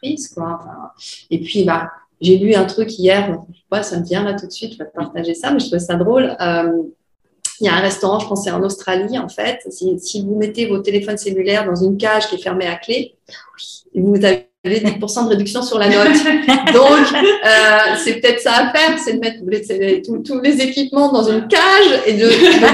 prise, 0.00 0.28
quoi. 0.28 0.58
et 1.30 1.40
puis, 1.40 1.64
bah, 1.64 1.90
j'ai 2.20 2.38
lu 2.38 2.54
un 2.54 2.64
truc 2.64 2.98
hier, 2.98 3.38
je 3.52 3.82
ça 3.82 4.00
me 4.00 4.04
vient 4.04 4.24
là 4.24 4.34
tout 4.34 4.46
de 4.46 4.52
suite, 4.52 4.72
je 4.72 4.78
vais 4.78 4.90
partager 4.92 5.34
ça, 5.34 5.52
mais 5.52 5.60
je 5.60 5.66
trouve 5.66 5.78
ça 5.78 5.96
drôle. 5.96 6.34
Il 7.60 7.66
y 7.66 7.68
a 7.68 7.74
un 7.74 7.80
restaurant, 7.80 8.18
je 8.18 8.26
pense 8.26 8.44
c'est 8.44 8.50
en 8.50 8.62
Australie 8.62 9.18
en 9.18 9.28
fait. 9.28 9.60
Si, 9.70 10.24
vous 10.24 10.36
mettez 10.36 10.66
vos 10.66 10.78
téléphones 10.78 11.16
cellulaires 11.16 11.64
dans 11.64 11.76
une 11.76 11.96
cage 11.96 12.28
qui 12.28 12.36
est 12.36 12.42
fermée 12.42 12.66
à 12.66 12.76
clé, 12.76 13.16
vous 13.94 14.24
avez 14.24 14.46
10% 14.64 15.24
de 15.24 15.28
réduction 15.30 15.62
sur 15.62 15.78
la 15.78 15.88
note. 15.88 16.08
Donc, 16.74 17.06
euh, 17.14 17.94
c'est 18.02 18.20
peut-être 18.20 18.40
ça 18.40 18.52
à 18.52 18.72
faire, 18.72 18.98
c'est 18.98 19.14
de 19.14 19.20
mettre 19.20 19.38
tous, 20.24 20.40
les 20.40 20.60
équipements 20.60 21.12
dans 21.12 21.22
une 21.22 21.46
cage 21.48 22.02
et 22.06 22.14
de, 22.14 22.26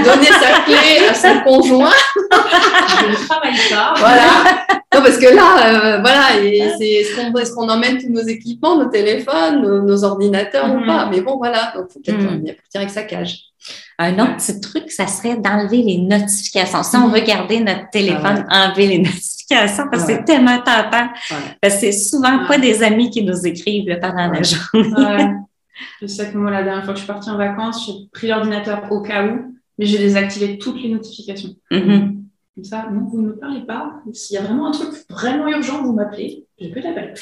donner 0.04 0.26
sa 0.26 0.60
clé 0.64 1.06
à 1.08 1.14
son 1.14 1.40
conjoint. 1.44 1.90
Je 2.30 3.28
travaille 3.28 3.56
ça. 3.56 3.94
Voilà. 3.96 4.26
Non, 4.94 5.00
parce 5.00 5.18
que 5.18 5.34
là, 5.34 5.96
euh, 5.96 6.00
voilà, 6.00 6.44
est-ce 6.44 7.54
qu'on 7.54 7.68
emmène 7.68 7.98
tous 7.98 8.10
nos 8.10 8.22
équipements, 8.22 8.76
nos 8.76 8.90
téléphones, 8.90 9.86
nos, 9.86 10.04
ordinateurs 10.04 10.70
ou 10.70 10.80
mm-hmm. 10.80 10.86
pas? 10.86 11.08
Mais 11.10 11.20
bon, 11.20 11.38
voilà, 11.38 11.72
donc 11.74 11.90
faut 11.90 12.00
peut-être 12.00 12.18
mm. 12.18 12.44
partir 12.44 12.80
avec 12.80 12.90
sa 12.90 13.02
cage. 13.02 13.52
Un 14.02 14.18
autre 14.18 14.36
petit 14.36 14.60
truc, 14.60 14.90
ça 14.90 15.06
serait 15.06 15.36
d'enlever 15.36 15.82
les 15.82 15.98
notifications. 15.98 16.82
Si 16.82 16.96
on 16.96 17.08
veut 17.08 17.20
garder 17.20 17.60
notre 17.60 17.90
téléphone, 17.90 18.44
ah 18.48 18.68
enlever 18.68 18.88
les 18.88 18.98
notifications 18.98 19.84
parce 19.90 20.04
que 20.04 20.12
c'est 20.12 20.24
tellement 20.24 20.58
tentant. 20.58 21.08
Parce 21.60 21.74
que 21.74 21.80
c'est 21.80 21.92
souvent 21.92 22.46
pas 22.46 22.58
des 22.58 22.82
amis 22.82 23.10
qui 23.10 23.22
nous 23.22 23.46
écrivent 23.46 23.98
pendant 24.00 24.30
la 24.30 24.42
journée. 24.42 25.34
Je 26.00 26.06
sais 26.06 26.30
que 26.30 26.36
moi, 26.36 26.50
la 26.50 26.62
dernière 26.62 26.84
fois 26.84 26.94
que 26.94 27.00
je 27.00 27.04
suis 27.04 27.12
partie 27.12 27.30
en 27.30 27.36
vacances, 27.36 27.86
j'ai 27.86 28.08
pris 28.12 28.28
l'ordinateur 28.28 28.90
au 28.90 29.02
cas 29.02 29.26
où, 29.26 29.56
mais 29.78 29.86
j'ai 29.86 29.98
désactivé 29.98 30.58
toutes 30.58 30.80
les 30.80 30.88
notifications. 30.88 31.54
Mm-hmm. 31.70 32.22
Comme 32.54 32.64
ça, 32.64 32.88
non, 32.92 33.08
vous 33.10 33.22
ne 33.22 33.28
me 33.28 33.36
parlez 33.36 33.62
pas. 33.62 33.94
S'il 34.12 34.36
y 34.36 34.38
a 34.38 34.42
vraiment 34.42 34.68
un 34.68 34.72
truc 34.72 34.90
vraiment 35.08 35.48
urgent, 35.48 35.82
vous 35.82 35.94
m'appelez. 35.94 36.44
J'ai 36.58 36.70
plus 36.70 36.82
d'appel. 36.82 37.14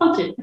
ok. 0.00 0.34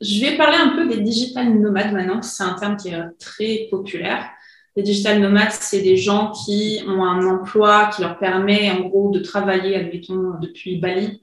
Je 0.00 0.20
vais 0.20 0.36
parler 0.36 0.56
un 0.58 0.76
peu 0.76 0.88
des 0.88 1.00
digital 1.00 1.58
nomades 1.58 1.92
maintenant, 1.92 2.20
c'est 2.22 2.42
un 2.42 2.54
terme 2.54 2.76
qui 2.76 2.88
est 2.88 3.02
très 3.18 3.68
populaire. 3.70 4.28
Les 4.76 4.82
digital 4.82 5.20
nomades, 5.20 5.52
c'est 5.52 5.82
des 5.82 5.96
gens 5.96 6.32
qui 6.32 6.80
ont 6.86 7.04
un 7.04 7.24
emploi 7.26 7.90
qui 7.94 8.02
leur 8.02 8.18
permet 8.18 8.70
en 8.72 8.88
gros 8.88 9.10
de 9.10 9.20
travailler, 9.20 9.76
admettons, 9.76 10.38
depuis 10.40 10.78
Bali 10.78 11.22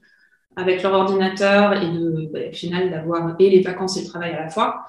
avec 0.56 0.82
leur 0.82 0.92
ordinateur 0.94 1.74
et 1.74 1.90
de, 1.90 2.30
bah, 2.32 2.40
au 2.50 2.52
final 2.52 2.90
d'avoir 2.90 3.36
et 3.38 3.50
les 3.50 3.62
vacances 3.62 3.96
et 3.96 4.02
le 4.02 4.08
travail 4.08 4.32
à 4.32 4.44
la 4.44 4.50
fois. 4.50 4.84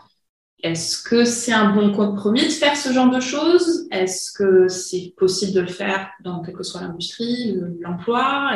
Est-ce 0.61 1.03
que 1.03 1.25
c'est 1.25 1.51
un 1.51 1.73
bon 1.73 1.91
compromis 1.93 2.43
de 2.45 2.51
faire 2.51 2.77
ce 2.77 2.93
genre 2.93 3.09
de 3.09 3.19
choses? 3.19 3.87
Est-ce 3.91 4.31
que 4.31 4.69
c'est 4.69 5.13
possible 5.17 5.53
de 5.53 5.61
le 5.61 5.67
faire 5.67 6.09
dans 6.23 6.41
quelle 6.41 6.55
que 6.55 6.63
soit 6.63 6.81
l'industrie, 6.81 7.55
l'emploi? 7.81 8.51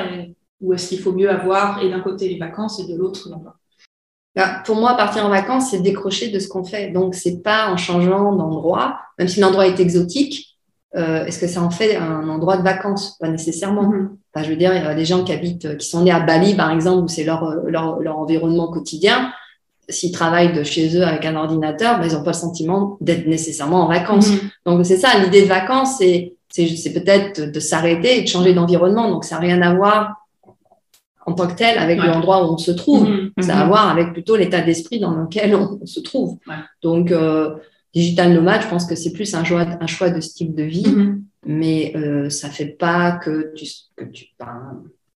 Ou 0.62 0.74
est-ce 0.74 0.90
qu'il 0.90 1.00
faut 1.00 1.12
mieux 1.12 1.30
avoir 1.30 1.82
et 1.84 1.90
d'un 1.90 2.00
côté 2.00 2.30
les 2.30 2.40
vacances 2.40 2.80
et 2.80 2.88
de 2.92 2.98
l'autre 2.98 3.30
l'emploi? 3.30 3.58
Bah, 4.38 4.62
pour 4.64 4.76
moi, 4.76 4.96
partir 4.96 5.26
en 5.26 5.30
vacances, 5.30 5.72
c'est 5.72 5.80
décrocher 5.80 6.30
de 6.30 6.38
ce 6.38 6.48
qu'on 6.48 6.64
fait. 6.64 6.90
Donc, 6.90 7.16
c'est 7.16 7.42
pas 7.42 7.72
en 7.72 7.76
changeant 7.76 8.34
d'endroit, 8.34 9.00
même 9.18 9.28
si 9.28 9.40
l'endroit 9.40 9.66
est 9.66 9.80
exotique, 9.80 10.60
euh, 10.96 11.26
est-ce 11.26 11.40
que 11.40 11.48
ça 11.48 11.64
en 11.64 11.72
fait 11.72 11.96
un 11.96 12.30
endroit 12.30 12.58
de 12.58 12.62
vacances? 12.62 13.18
Pas 13.20 13.30
nécessairement. 13.30 13.90
Mm-hmm. 13.90 14.44
je 14.44 14.50
veux 14.50 14.56
dire, 14.56 14.76
il 14.76 14.84
y 14.84 14.86
a 14.86 14.94
des 14.94 15.06
gens 15.06 15.24
qui 15.24 15.34
habitent, 15.34 15.76
qui 15.78 15.88
sont 15.88 16.04
nés 16.04 16.12
à 16.12 16.20
Bali, 16.20 16.54
par 16.54 16.70
exemple, 16.70 17.06
où 17.06 17.08
c'est 17.08 17.24
leur, 17.24 17.50
leur, 17.66 18.00
leur, 18.00 18.20
environnement 18.20 18.68
quotidien. 18.68 19.32
S'ils 19.90 20.12
travaillent 20.12 20.54
de 20.54 20.64
chez 20.64 20.96
eux 20.96 21.04
avec 21.04 21.26
un 21.26 21.36
ordinateur, 21.36 21.98
bah, 21.98 22.06
ils 22.06 22.14
n'ont 22.14 22.24
pas 22.24 22.32
le 22.32 22.38
sentiment 22.38 23.00
d'être 23.02 23.26
nécessairement 23.26 23.86
en 23.86 23.88
vacances. 23.88 24.30
Mm-hmm. 24.30 24.50
Donc, 24.68 24.86
c'est 24.86 24.98
ça, 24.98 25.18
l'idée 25.18 25.42
de 25.42 25.48
vacances, 25.48 25.98
c'est, 25.98 26.36
c'est 26.50 26.94
peut-être 26.94 27.52
de 27.52 27.60
s'arrêter 27.60 28.20
et 28.20 28.22
de 28.22 28.28
changer 28.28 28.54
d'environnement. 28.54 29.10
Donc, 29.10 29.26
ça 29.26 29.36
n'a 29.36 29.42
rien 29.42 29.64
à 29.64 29.74
voir 29.74 30.27
en 31.28 31.34
tant 31.34 31.46
que 31.46 31.56
tel 31.56 31.78
avec 31.78 32.00
l'endroit 32.00 32.48
où 32.48 32.54
on 32.54 32.58
se 32.58 32.72
trouve. 32.72 33.08
Mhm. 33.08 33.32
Ça 33.42 33.58
a 33.58 33.60
à 33.60 33.64
mhm. 33.64 33.70
voir 33.70 33.90
avec 33.90 34.14
plutôt 34.14 34.38
l'état 34.38 34.62
d'esprit 34.62 35.00
dans 35.00 35.12
lequel 35.12 35.54
on, 35.56 35.80
se 35.86 36.00
trouve. 36.00 36.40
Donc, 36.82 37.12
euh, 37.12 37.56
digital 37.94 38.34
nomade, 38.34 38.62
je 38.64 38.68
pense 38.70 38.86
que 38.86 38.96
c'est 38.96 39.12
plus 39.12 39.36
un 39.36 39.44
choix, 39.44 39.66
un 39.80 39.88
choix 39.88 40.10
de 40.10 40.22
style 40.22 40.56
de 40.56 40.64
vie, 40.64 40.88
mhm. 40.88 41.24
mais 41.46 41.94
euh, 41.96 42.30
ça 42.30 42.50
fait 42.50 42.78
pas 42.80 43.12
que 43.12 43.54
tu, 43.56 43.66
que 43.96 44.06
tu 44.06 44.28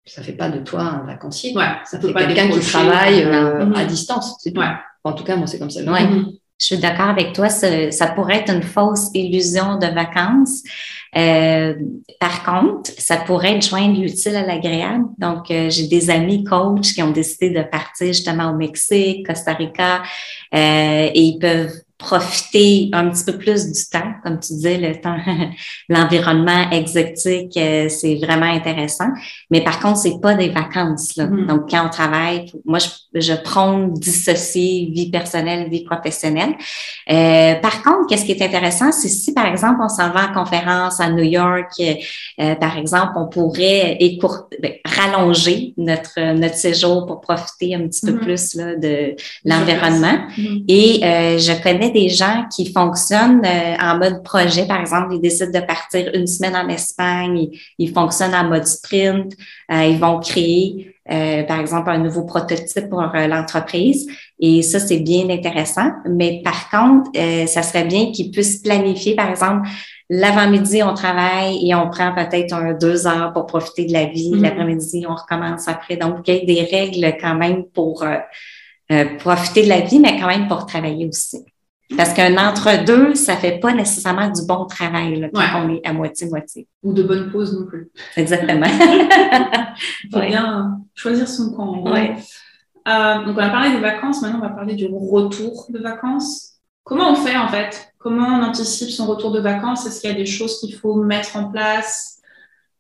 ça 0.06 0.22
fait 0.22 0.32
pas 0.32 0.48
de 0.48 0.60
toi 0.60 0.80
un 0.80 1.06
vacancier. 1.06 1.54
ça 1.84 2.00
fait 2.00 2.14
quelqu'un 2.14 2.48
qui 2.48 2.60
travaille 2.60 3.24
euh, 3.24 3.70
à 3.74 3.84
distance. 3.84 4.42
En 5.04 5.12
tout 5.12 5.24
cas, 5.24 5.36
moi, 5.36 5.46
c'est 5.46 5.58
comme 5.58 5.70
ça. 5.70 5.80
Je 6.58 6.66
suis 6.66 6.78
d'accord 6.78 7.08
avec 7.08 7.32
toi, 7.32 7.48
ça, 7.48 7.90
ça, 7.92 8.08
pourrait 8.08 8.38
être 8.38 8.52
une 8.52 8.62
fausse 8.62 9.10
illusion 9.14 9.78
de 9.78 9.86
vacances. 9.86 10.62
Euh, 11.16 11.74
par 12.20 12.44
contre, 12.44 12.90
ça 12.98 13.16
pourrait 13.16 13.56
être 13.56 13.68
joindre 13.68 14.00
l'utile 14.00 14.36
à 14.36 14.44
l'agréable. 14.44 15.06
Donc, 15.18 15.50
euh, 15.50 15.70
j'ai 15.70 15.86
des 15.86 16.10
amis 16.10 16.44
coachs 16.44 16.92
qui 16.94 17.02
ont 17.02 17.12
décidé 17.12 17.50
de 17.50 17.62
partir 17.62 18.08
justement 18.08 18.50
au 18.50 18.56
Mexique, 18.56 19.26
Costa 19.26 19.54
Rica, 19.54 20.02
euh, 20.54 21.10
et 21.14 21.20
ils 21.20 21.38
peuvent 21.38 21.72
profiter 21.98 22.90
un 22.92 23.10
petit 23.10 23.24
peu 23.24 23.36
plus 23.36 23.72
du 23.72 23.84
temps, 23.90 24.14
comme 24.22 24.38
tu 24.38 24.52
disais, 24.52 24.78
le 24.78 25.00
temps, 25.00 25.18
l'environnement 25.88 26.70
exotique, 26.70 27.56
euh, 27.56 27.88
c'est 27.88 28.14
vraiment 28.16 28.46
intéressant. 28.46 29.08
Mais 29.50 29.62
par 29.62 29.80
contre, 29.80 29.98
c'est 29.98 30.20
pas 30.20 30.34
des 30.34 30.48
vacances. 30.48 31.16
Là. 31.16 31.26
Mm-hmm. 31.26 31.46
Donc, 31.46 31.70
quand 31.70 31.84
on 31.84 31.90
travaille, 31.90 32.52
moi, 32.64 32.78
je, 32.78 32.88
je 33.14 33.32
prône 33.32 33.94
dissocier 33.94 34.90
vie 34.92 35.10
personnelle, 35.10 35.68
vie 35.68 35.84
professionnelle. 35.84 36.54
Euh, 37.10 37.54
par 37.56 37.82
contre, 37.82 38.06
qu'est-ce 38.08 38.24
qui 38.24 38.32
est 38.32 38.42
intéressant, 38.42 38.92
c'est 38.92 39.08
si, 39.08 39.32
par 39.32 39.46
exemple, 39.46 39.80
on 39.82 39.88
s'en 39.88 40.10
va 40.10 40.28
en 40.30 40.32
conférence 40.32 41.00
à 41.00 41.10
New 41.10 41.24
York, 41.24 41.72
euh, 41.80 42.54
par 42.56 42.76
exemple, 42.76 43.12
on 43.16 43.28
pourrait 43.28 43.96
écourter, 44.00 44.56
ben, 44.60 44.72
rallonger 44.84 45.74
notre 45.76 46.34
notre 46.34 46.56
séjour 46.56 47.06
pour 47.06 47.20
profiter 47.20 47.74
un 47.74 47.86
petit 47.88 48.04
peu 48.04 48.12
mm-hmm. 48.12 48.18
plus 48.18 48.54
là, 48.54 48.76
de 48.76 49.14
l'environnement. 49.44 50.18
Mm-hmm. 50.36 50.64
Et 50.68 51.04
euh, 51.04 51.38
je 51.38 51.62
connais 51.62 51.90
des 51.90 52.08
gens 52.08 52.44
qui 52.54 52.72
fonctionnent 52.72 53.44
euh, 53.44 53.76
en 53.80 53.98
mode 53.98 54.22
projet. 54.22 54.66
Par 54.66 54.80
exemple, 54.80 55.14
ils 55.14 55.20
décident 55.20 55.50
de 55.50 55.64
partir 55.64 56.10
une 56.14 56.26
semaine 56.26 56.56
en 56.56 56.68
Espagne, 56.68 57.48
ils, 57.78 57.92
fonctionnent 57.92 58.34
en 58.34 58.44
mode 58.44 58.66
sprint, 58.66 59.32
euh, 59.72 59.84
ils 59.84 59.98
vont 59.98 60.20
créer, 60.20 60.94
euh, 61.10 61.42
par 61.44 61.60
exemple, 61.60 61.90
un 61.90 61.98
nouveau 61.98 62.24
prototype 62.24 62.88
pour 62.88 63.00
l'entreprise. 63.00 64.08
Et 64.38 64.62
ça, 64.62 64.78
c'est 64.78 65.00
bien 65.00 65.28
intéressant. 65.30 65.90
Mais 66.08 66.42
par 66.44 66.70
contre, 66.70 67.10
ça 67.46 67.62
serait 67.62 67.84
bien 67.84 68.12
qu'ils 68.12 68.30
puissent 68.30 68.58
planifier, 68.58 69.14
par 69.14 69.30
exemple, 69.30 69.68
l'avant-midi, 70.10 70.82
on 70.82 70.94
travaille 70.94 71.68
et 71.68 71.74
on 71.74 71.90
prend 71.90 72.14
peut-être 72.14 72.54
un 72.54 72.72
deux 72.72 73.06
heures 73.06 73.32
pour 73.32 73.46
profiter 73.46 73.86
de 73.86 73.92
la 73.92 74.06
vie. 74.06 74.32
Mm-hmm. 74.32 74.42
L'après-midi, 74.42 75.06
on 75.08 75.14
recommence 75.14 75.68
après. 75.68 75.96
Donc, 75.96 76.26
il 76.26 76.34
y 76.34 76.60
a 76.60 76.64
des 76.64 76.76
règles 76.76 77.16
quand 77.20 77.34
même 77.34 77.64
pour 77.64 78.04
profiter 79.18 79.62
de 79.64 79.68
la 79.68 79.80
vie, 79.80 79.98
mais 79.98 80.18
quand 80.18 80.28
même 80.28 80.48
pour 80.48 80.66
travailler 80.66 81.06
aussi. 81.06 81.44
Parce 81.96 82.12
qu'un 82.12 82.36
entre-deux, 82.36 83.14
ça 83.14 83.36
fait 83.36 83.58
pas 83.58 83.72
nécessairement 83.72 84.28
du 84.28 84.42
bon 84.46 84.66
travail 84.66 85.18
là, 85.20 85.28
quand 85.32 85.64
on 85.64 85.74
est 85.74 85.86
à 85.86 85.92
moitié-moitié. 85.92 86.66
Ou 86.82 86.92
de 86.92 87.02
bonnes 87.02 87.30
pauses 87.30 87.58
non 87.58 87.66
plus. 87.66 87.90
Exactement. 88.16 88.66
Il 90.04 90.10
faut 90.12 90.20
bien 90.20 90.80
choisir 90.94 91.26
son 91.26 91.52
camp. 91.52 91.84
Euh, 91.86 93.24
donc, 93.24 93.36
on 93.36 93.40
a 93.40 93.50
parlé 93.50 93.70
des 93.70 93.80
vacances. 93.80 94.22
Maintenant, 94.22 94.38
on 94.38 94.42
va 94.42 94.50
parler 94.50 94.74
du 94.74 94.86
retour 94.86 95.66
de 95.70 95.78
vacances. 95.78 96.58
Comment 96.84 97.10
on 97.10 97.14
fait, 97.14 97.36
en 97.36 97.48
fait? 97.48 97.92
Comment 97.98 98.38
on 98.38 98.42
anticipe 98.42 98.90
son 98.90 99.06
retour 99.06 99.30
de 99.30 99.40
vacances? 99.40 99.86
Est-ce 99.86 100.00
qu'il 100.00 100.10
y 100.10 100.12
a 100.12 100.16
des 100.16 100.26
choses 100.26 100.60
qu'il 100.60 100.74
faut 100.74 100.94
mettre 101.02 101.36
en 101.36 101.50
place 101.50 102.20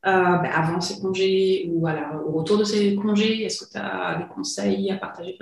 euh, 0.06 0.10
ben, 0.10 0.50
avant 0.52 0.80
ses 0.80 1.00
congés 1.00 1.70
ou 1.72 1.88
au 1.88 2.32
retour 2.32 2.58
de 2.58 2.64
ses 2.64 2.94
congés? 2.94 3.44
Est-ce 3.44 3.64
que 3.64 3.70
tu 3.72 3.78
as 3.78 4.16
des 4.18 4.34
conseils 4.34 4.90
à 4.90 4.96
partager? 4.96 5.38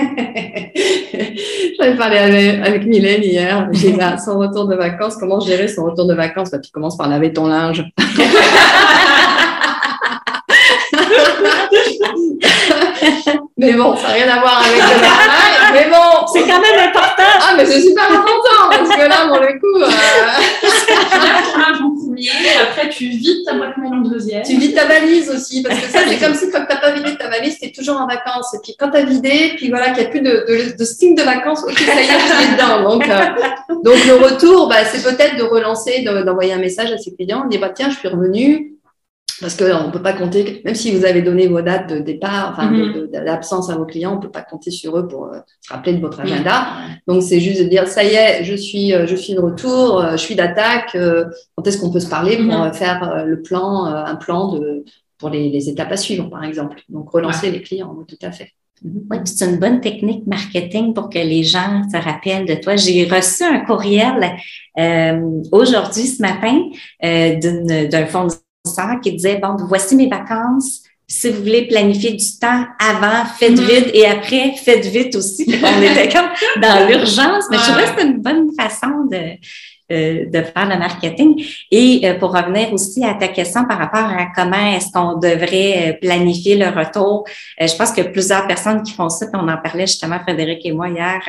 J'avais 1.78 1.96
parlé 1.96 2.18
avec, 2.18 2.86
Mylène 2.86 3.22
hier. 3.22 3.68
J'ai 3.72 3.96
son 4.24 4.38
retour 4.38 4.66
de 4.66 4.74
vacances. 4.74 5.16
Comment 5.16 5.40
gérer 5.40 5.68
son 5.68 5.84
retour 5.84 6.06
de 6.06 6.14
vacances? 6.14 6.50
Bah, 6.50 6.58
Tu 6.58 6.70
commences 6.70 6.96
par 6.96 7.08
laver 7.08 7.32
ton 7.32 7.46
linge. 7.46 7.84
mais 13.56 13.72
bon, 13.74 13.96
ça 13.96 14.08
n'a 14.08 14.14
rien 14.14 14.28
à 14.28 14.40
voir 14.40 14.62
avec 14.64 14.76
le 14.76 15.00
travail. 15.00 15.72
Mais 15.72 15.88
bon, 15.90 16.26
c'est 16.32 16.40
quand 16.42 16.60
même 16.60 16.88
important. 16.88 17.22
Ah, 17.40 17.54
mais 17.56 17.66
c'est 17.66 17.80
super 17.80 18.10
important 18.10 18.70
parce 18.70 18.88
que 18.88 19.08
là, 19.08 19.26
pour 19.28 19.38
le 19.38 19.58
coup. 19.58 19.82
Euh... 19.82 19.88
après 22.62 22.88
tu 22.90 23.08
vides 23.08 23.44
ta 23.44 23.54
boîte 23.54 23.76
mail 23.78 23.92
en 23.92 24.00
deuxième. 24.00 24.42
Tu 24.42 24.58
vides 24.58 24.74
ta 24.74 24.86
valise 24.86 25.30
aussi, 25.30 25.62
parce 25.62 25.78
que 25.78 25.86
ça, 25.86 26.00
c'est 26.06 26.18
comme 26.18 26.34
si 26.34 26.50
quand 26.50 26.64
tu 26.66 26.74
n'as 26.74 26.80
pas 26.80 26.92
vidé 26.92 27.16
ta 27.16 27.28
valise, 27.28 27.58
tu 27.58 27.66
es 27.66 27.72
toujours 27.72 27.96
en 27.96 28.06
vacances. 28.06 28.54
Et 28.54 28.58
puis 28.62 28.76
quand 28.78 28.90
tu 28.90 28.96
as 28.98 29.04
vidé, 29.04 29.54
puis 29.56 29.70
voilà, 29.70 29.90
qu'il 29.90 30.02
n'y 30.02 30.08
a 30.08 30.10
plus 30.10 30.20
de, 30.20 30.44
de, 30.48 30.76
de, 30.76 30.84
signe 30.84 31.14
de 31.14 31.22
vacances, 31.22 31.62
ok, 31.64 31.78
ça 31.78 32.00
y 32.00 32.04
est, 32.04 32.08
tu 32.08 32.48
es 32.48 32.52
dedans. 32.54 32.90
Donc, 32.90 33.08
euh, 33.08 33.26
donc 33.84 34.04
le 34.06 34.14
retour, 34.14 34.68
bah, 34.68 34.84
c'est 34.84 35.02
peut-être 35.02 35.36
de 35.36 35.42
relancer, 35.42 36.02
d'envoyer 36.02 36.52
un 36.52 36.58
message 36.58 36.92
à 36.92 36.98
ses 36.98 37.14
clients, 37.14 37.44
de 37.44 37.50
dire, 37.50 37.60
bah, 37.60 37.70
tiens, 37.74 37.90
je 37.90 37.96
suis 37.96 38.08
revenu, 38.08 38.74
parce 39.40 39.56
qu'on 39.56 39.86
ne 39.86 39.90
peut 39.90 40.02
pas 40.02 40.12
compter, 40.12 40.62
même 40.64 40.74
si 40.74 40.94
vous 40.94 41.04
avez 41.04 41.22
donné 41.22 41.46
vos 41.46 41.60
dates 41.60 41.90
de 41.90 41.98
départ, 41.98 42.50
enfin 42.52 42.70
mhm. 42.70 43.08
d'absence 43.08 43.70
à 43.70 43.76
vos 43.76 43.84
clients, 43.84 44.12
on 44.12 44.16
ne 44.16 44.22
peut 44.22 44.30
pas 44.30 44.42
compter 44.42 44.70
sur 44.70 44.98
eux 44.98 45.06
pour 45.06 45.26
euh, 45.26 45.38
se 45.60 45.72
rappeler 45.72 45.94
de 45.94 46.00
votre 46.00 46.20
agenda. 46.20 46.66
Donc 47.06 47.22
c'est 47.22 47.40
juste 47.40 47.62
de 47.62 47.68
dire 47.68 47.86
ça 47.86 48.04
y 48.04 48.14
est, 48.14 48.44
je 48.44 48.54
suis, 48.54 48.94
euh, 48.94 49.06
je 49.06 49.16
suis 49.16 49.34
de 49.34 49.40
retour, 49.40 50.00
euh, 50.00 50.12
je 50.12 50.16
suis 50.16 50.34
d'attaque. 50.34 50.96
quand 51.54 51.66
est-ce 51.66 51.78
qu'on 51.78 51.90
peut 51.90 52.00
se 52.00 52.08
parler 52.08 52.36
pour 52.38 52.58
mhm. 52.58 52.72
faire 52.72 53.24
le 53.26 53.42
plan, 53.42 53.84
un 53.84 54.16
plan 54.16 54.54
de 54.54 54.84
pour 55.18 55.28
les, 55.28 55.68
étapes 55.68 55.92
à 55.92 55.98
suivre, 55.98 56.30
par 56.30 56.44
exemple. 56.44 56.80
Donc 56.88 57.10
relancer 57.10 57.50
les 57.50 57.60
clients, 57.60 57.94
tout 58.08 58.16
à 58.22 58.32
fait. 58.32 58.52
Mhm. 58.82 59.02
Oui, 59.10 59.18
c'est 59.24 59.44
une 59.44 59.58
bonne 59.58 59.80
technique 59.80 60.26
marketing 60.26 60.94
pour 60.94 61.10
que 61.10 61.18
les 61.18 61.42
gens 61.42 61.82
se 61.92 61.96
rappellent 61.98 62.46
de 62.46 62.54
toi. 62.54 62.76
J'ai 62.76 63.04
reçu 63.04 63.44
un 63.44 63.60
courriel 63.60 64.36
aujourd'hui, 65.52 66.06
ce 66.06 66.22
matin, 66.22 66.62
d'un 67.02 68.06
fournisseur 68.06 68.40
qui 69.02 69.12
disait, 69.12 69.38
bon, 69.38 69.56
voici 69.68 69.96
mes 69.96 70.08
vacances. 70.08 70.82
Si 71.08 71.28
vous 71.28 71.40
voulez 71.40 71.66
planifier 71.66 72.12
du 72.12 72.24
temps 72.40 72.66
avant, 72.78 73.26
faites 73.36 73.58
mm-hmm. 73.58 73.84
vite 73.84 73.90
et 73.94 74.06
après, 74.06 74.54
faites 74.56 74.86
vite 74.86 75.16
aussi. 75.16 75.44
On 75.62 75.82
était 75.82 76.08
comme 76.08 76.28
dans 76.62 76.86
l'urgence, 76.86 77.44
mais 77.50 77.58
je 77.58 77.62
trouvais 77.62 77.82
que 77.82 77.88
c'était 77.88 78.06
une 78.06 78.22
bonne 78.22 78.50
façon 78.54 79.06
de, 79.10 79.36
euh, 79.90 80.26
de 80.26 80.42
faire 80.42 80.68
le 80.68 80.78
marketing. 80.78 81.44
Et 81.70 82.02
euh, 82.04 82.18
pour 82.18 82.32
revenir 82.32 82.72
aussi 82.72 83.04
à 83.04 83.14
ta 83.14 83.28
question 83.28 83.64
par 83.64 83.78
rapport 83.78 84.04
à 84.04 84.26
comment 84.34 84.74
est-ce 84.76 84.92
qu'on 84.92 85.18
devrait 85.18 85.90
euh, 85.90 85.92
planifier 86.00 86.56
le 86.56 86.66
retour, 86.68 87.24
je 87.60 87.76
pense 87.76 87.90
que 87.90 88.02
plusieurs 88.02 88.46
personnes 88.46 88.82
qui 88.82 88.92
font 88.92 89.08
ça, 89.08 89.26
puis 89.26 89.40
on 89.42 89.48
en 89.48 89.56
parlait 89.56 89.86
justement 89.86 90.18
Frédéric 90.20 90.64
et 90.64 90.72
moi 90.72 90.88
hier. 90.88 91.20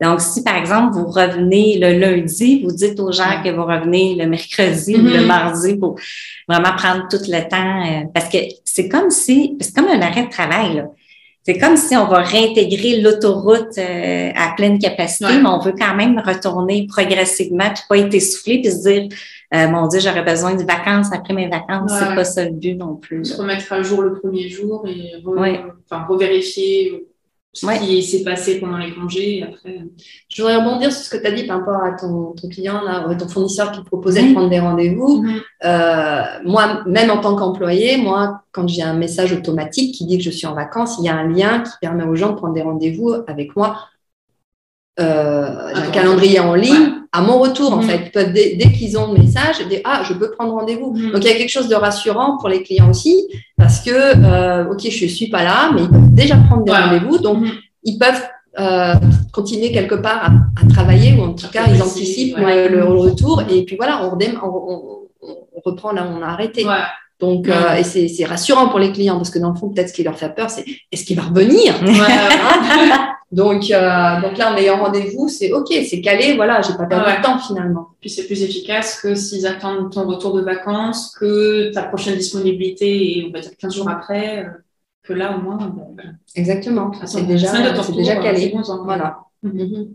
donc, 0.00 0.20
si 0.20 0.42
par 0.42 0.56
exemple 0.56 0.92
vous 0.94 1.06
revenez 1.06 1.78
le 1.78 1.98
lundi, 1.98 2.62
vous 2.62 2.72
dites 2.72 3.00
aux 3.00 3.12
gens 3.12 3.42
que 3.42 3.50
vous 3.50 3.64
revenez 3.64 4.14
le 4.14 4.26
mercredi 4.26 4.94
ou 4.96 5.02
le 5.02 5.20
mm-hmm. 5.20 5.26
mardi 5.26 5.76
pour 5.76 5.98
vraiment 6.48 6.74
prendre 6.76 7.08
tout 7.08 7.24
le 7.26 7.48
temps, 7.48 8.08
parce 8.12 8.28
que 8.28 8.38
c'est 8.64 8.88
comme 8.88 9.10
si, 9.10 9.56
c'est 9.60 9.74
comme 9.74 9.88
un 9.88 10.02
arrêt 10.02 10.24
de 10.24 10.30
travail. 10.30 10.76
Là. 10.76 10.84
C'est 11.44 11.58
comme 11.58 11.76
si 11.76 11.96
on 11.96 12.06
va 12.06 12.18
réintégrer 12.18 13.00
l'autoroute 13.00 13.76
euh, 13.76 14.30
à 14.34 14.54
pleine 14.56 14.78
capacité, 14.78 15.40
mais 15.42 15.48
on 15.48 15.58
veut 15.58 15.74
quand 15.76 15.96
même 15.96 16.22
retourner 16.24 16.86
progressivement, 16.86 17.68
puis 17.74 17.82
pas 17.88 17.98
être 17.98 18.14
essoufflé, 18.14 18.60
puis 18.60 18.70
se 18.70 18.88
dire, 18.88 19.08
euh, 19.52 19.68
mon 19.68 19.88
Dieu, 19.88 19.98
j'aurais 19.98 20.22
besoin 20.22 20.54
de 20.54 20.62
vacances 20.62 21.12
après 21.12 21.34
mes 21.34 21.48
vacances. 21.48 21.92
C'est 21.98 22.14
pas 22.14 22.24
ça 22.24 22.44
le 22.44 22.52
but 22.52 22.76
non 22.76 22.94
plus. 22.94 23.24
Se 23.24 23.36
remettre 23.36 23.72
à 23.72 23.82
jour 23.82 24.02
le 24.02 24.14
premier 24.14 24.48
jour 24.48 24.86
et 24.86 25.14
enfin, 25.24 26.04
revérifier 26.08 27.06
ce 27.52 27.66
qui 27.78 28.02
s'est 28.02 28.24
passé 28.24 28.58
pendant 28.60 28.78
les 28.78 28.94
congés. 28.94 29.42
Après... 29.42 29.82
Je 30.28 30.42
voudrais 30.42 30.56
rebondir 30.56 30.90
sur 30.90 31.02
ce 31.04 31.10
que 31.10 31.18
tu 31.18 31.26
as 31.26 31.32
dit 31.32 31.44
par 31.44 31.58
rapport 31.58 31.84
à 31.84 31.92
ton, 31.92 32.32
ton 32.32 32.48
client, 32.48 32.80
là, 32.82 33.14
ton 33.14 33.28
fournisseur 33.28 33.72
qui 33.72 33.82
proposait 33.82 34.28
de 34.28 34.32
prendre 34.32 34.48
des 34.48 34.60
rendez-vous. 34.60 35.22
Mhm. 35.22 35.40
Euh, 35.64 36.22
moi, 36.44 36.82
même 36.86 37.10
en 37.10 37.18
tant 37.18 37.36
qu'employé, 37.36 37.98
moi, 37.98 38.42
quand 38.52 38.66
j'ai 38.68 38.82
un 38.82 38.94
message 38.94 39.32
automatique 39.32 39.94
qui 39.94 40.06
dit 40.06 40.16
que 40.16 40.24
je 40.24 40.30
suis 40.30 40.46
en 40.46 40.54
vacances, 40.54 40.96
il 40.98 41.04
y 41.04 41.08
a 41.08 41.14
un 41.14 41.28
lien 41.28 41.60
qui 41.60 41.72
permet 41.80 42.04
aux 42.04 42.16
gens 42.16 42.30
de 42.30 42.36
prendre 42.36 42.54
des 42.54 42.62
rendez-vous 42.62 43.14
avec 43.26 43.54
moi. 43.54 43.88
Euh, 44.98 45.72
j'ai 45.74 45.82
un 45.82 45.90
calendrier 45.90 46.40
en 46.40 46.54
ligne. 46.54 47.01
À 47.14 47.20
mon 47.20 47.38
retour, 47.38 47.74
en 47.74 47.76
mhm. 47.76 47.82
fait, 47.82 48.10
peuvent, 48.10 48.32
dès, 48.32 48.56
qu'ils 48.72 48.96
ont 48.96 49.12
le 49.12 49.20
message, 49.20 49.66
dire 49.68 49.80
Ah, 49.84 50.02
je 50.08 50.14
peux 50.14 50.30
prendre 50.30 50.54
rendez-vous. 50.54 50.94
Mhm. 50.94 51.12
Donc, 51.12 51.24
il 51.24 51.30
y 51.30 51.34
a 51.34 51.36
quelque 51.36 51.50
chose 51.50 51.68
de 51.68 51.74
rassurant 51.74 52.38
pour 52.38 52.48
les 52.48 52.62
clients 52.62 52.88
aussi, 52.88 53.28
parce 53.58 53.80
que, 53.80 53.90
euh, 53.90 54.70
OK, 54.70 54.88
je 54.88 55.04
ne 55.04 55.10
suis 55.10 55.28
pas 55.28 55.44
là, 55.44 55.70
mais 55.74 55.82
ils 55.82 55.90
peuvent 55.90 56.14
déjà 56.14 56.36
prendre 56.36 56.64
des 56.64 56.72
rendez-vous. 56.72 57.18
Donc, 57.18 57.42
mhm. 57.42 57.50
ils 57.84 57.98
peuvent 57.98 58.22
euh, 58.58 58.94
continuer 59.30 59.72
quelque 59.72 59.94
part 59.94 60.30
à, 60.56 60.66
travailler, 60.72 61.18
ou 61.18 61.24
en 61.24 61.34
tout 61.34 61.48
cas, 61.48 61.64
ils 61.68 61.82
anticipent 61.82 62.38
le, 62.38 62.84
retour. 62.84 63.42
Et 63.50 63.64
puis 63.64 63.76
voilà, 63.76 64.04
on, 64.04 64.18
on, 64.18 64.98
on, 65.22 65.60
reprend 65.64 65.92
là 65.92 66.06
où 66.06 66.18
on 66.18 66.22
a 66.22 66.28
arrêté. 66.28 66.64
Donc, 67.22 67.48
euh, 67.48 67.76
et 67.76 67.84
c'est 67.84 68.24
rassurant 68.24 68.68
pour 68.68 68.80
les 68.80 68.90
clients 68.90 69.16
parce 69.16 69.30
que 69.30 69.38
dans 69.38 69.50
le 69.50 69.54
fond, 69.54 69.68
peut-être 69.68 69.90
ce 69.90 69.94
qui 69.94 70.02
leur 70.02 70.18
fait 70.18 70.34
peur, 70.34 70.50
c'est 70.50 70.64
est-ce 70.90 71.04
qu'il 71.04 71.16
va 71.16 71.22
revenir? 71.22 71.74
Donc, 73.32 73.70
euh, 73.70 74.20
donc 74.20 74.36
là, 74.36 74.52
en 74.52 74.56
ayant 74.58 74.76
rendez-vous, 74.76 75.26
c'est 75.26 75.52
OK, 75.52 75.72
c'est 75.88 76.02
calé, 76.02 76.34
voilà, 76.36 76.60
j'ai 76.60 76.74
pas 76.74 76.84
perdu 76.84 77.16
de 77.16 77.22
temps 77.22 77.38
finalement. 77.38 77.88
Puis 77.98 78.10
c'est 78.10 78.26
plus 78.26 78.42
efficace 78.42 79.00
que 79.00 79.14
s'ils 79.14 79.46
attendent 79.46 79.90
ton 79.90 80.06
retour 80.06 80.34
de 80.34 80.42
vacances, 80.42 81.16
que 81.18 81.72
ta 81.72 81.84
prochaine 81.84 82.16
disponibilité, 82.16 83.20
et 83.20 83.26
on 83.26 83.32
va 83.32 83.40
dire 83.40 83.52
15 83.58 83.74
jours 83.74 83.88
après, 83.88 84.44
euh, 84.44 84.50
que 85.02 85.14
là, 85.14 85.34
au 85.34 85.40
moins. 85.40 85.56
Exactement, 86.34 86.92
c'est 87.06 87.26
déjà, 87.26 87.52
déjà 87.96 88.16
calé. 88.16 88.54
voilà. 88.84 89.20
Mhm. 89.42 89.94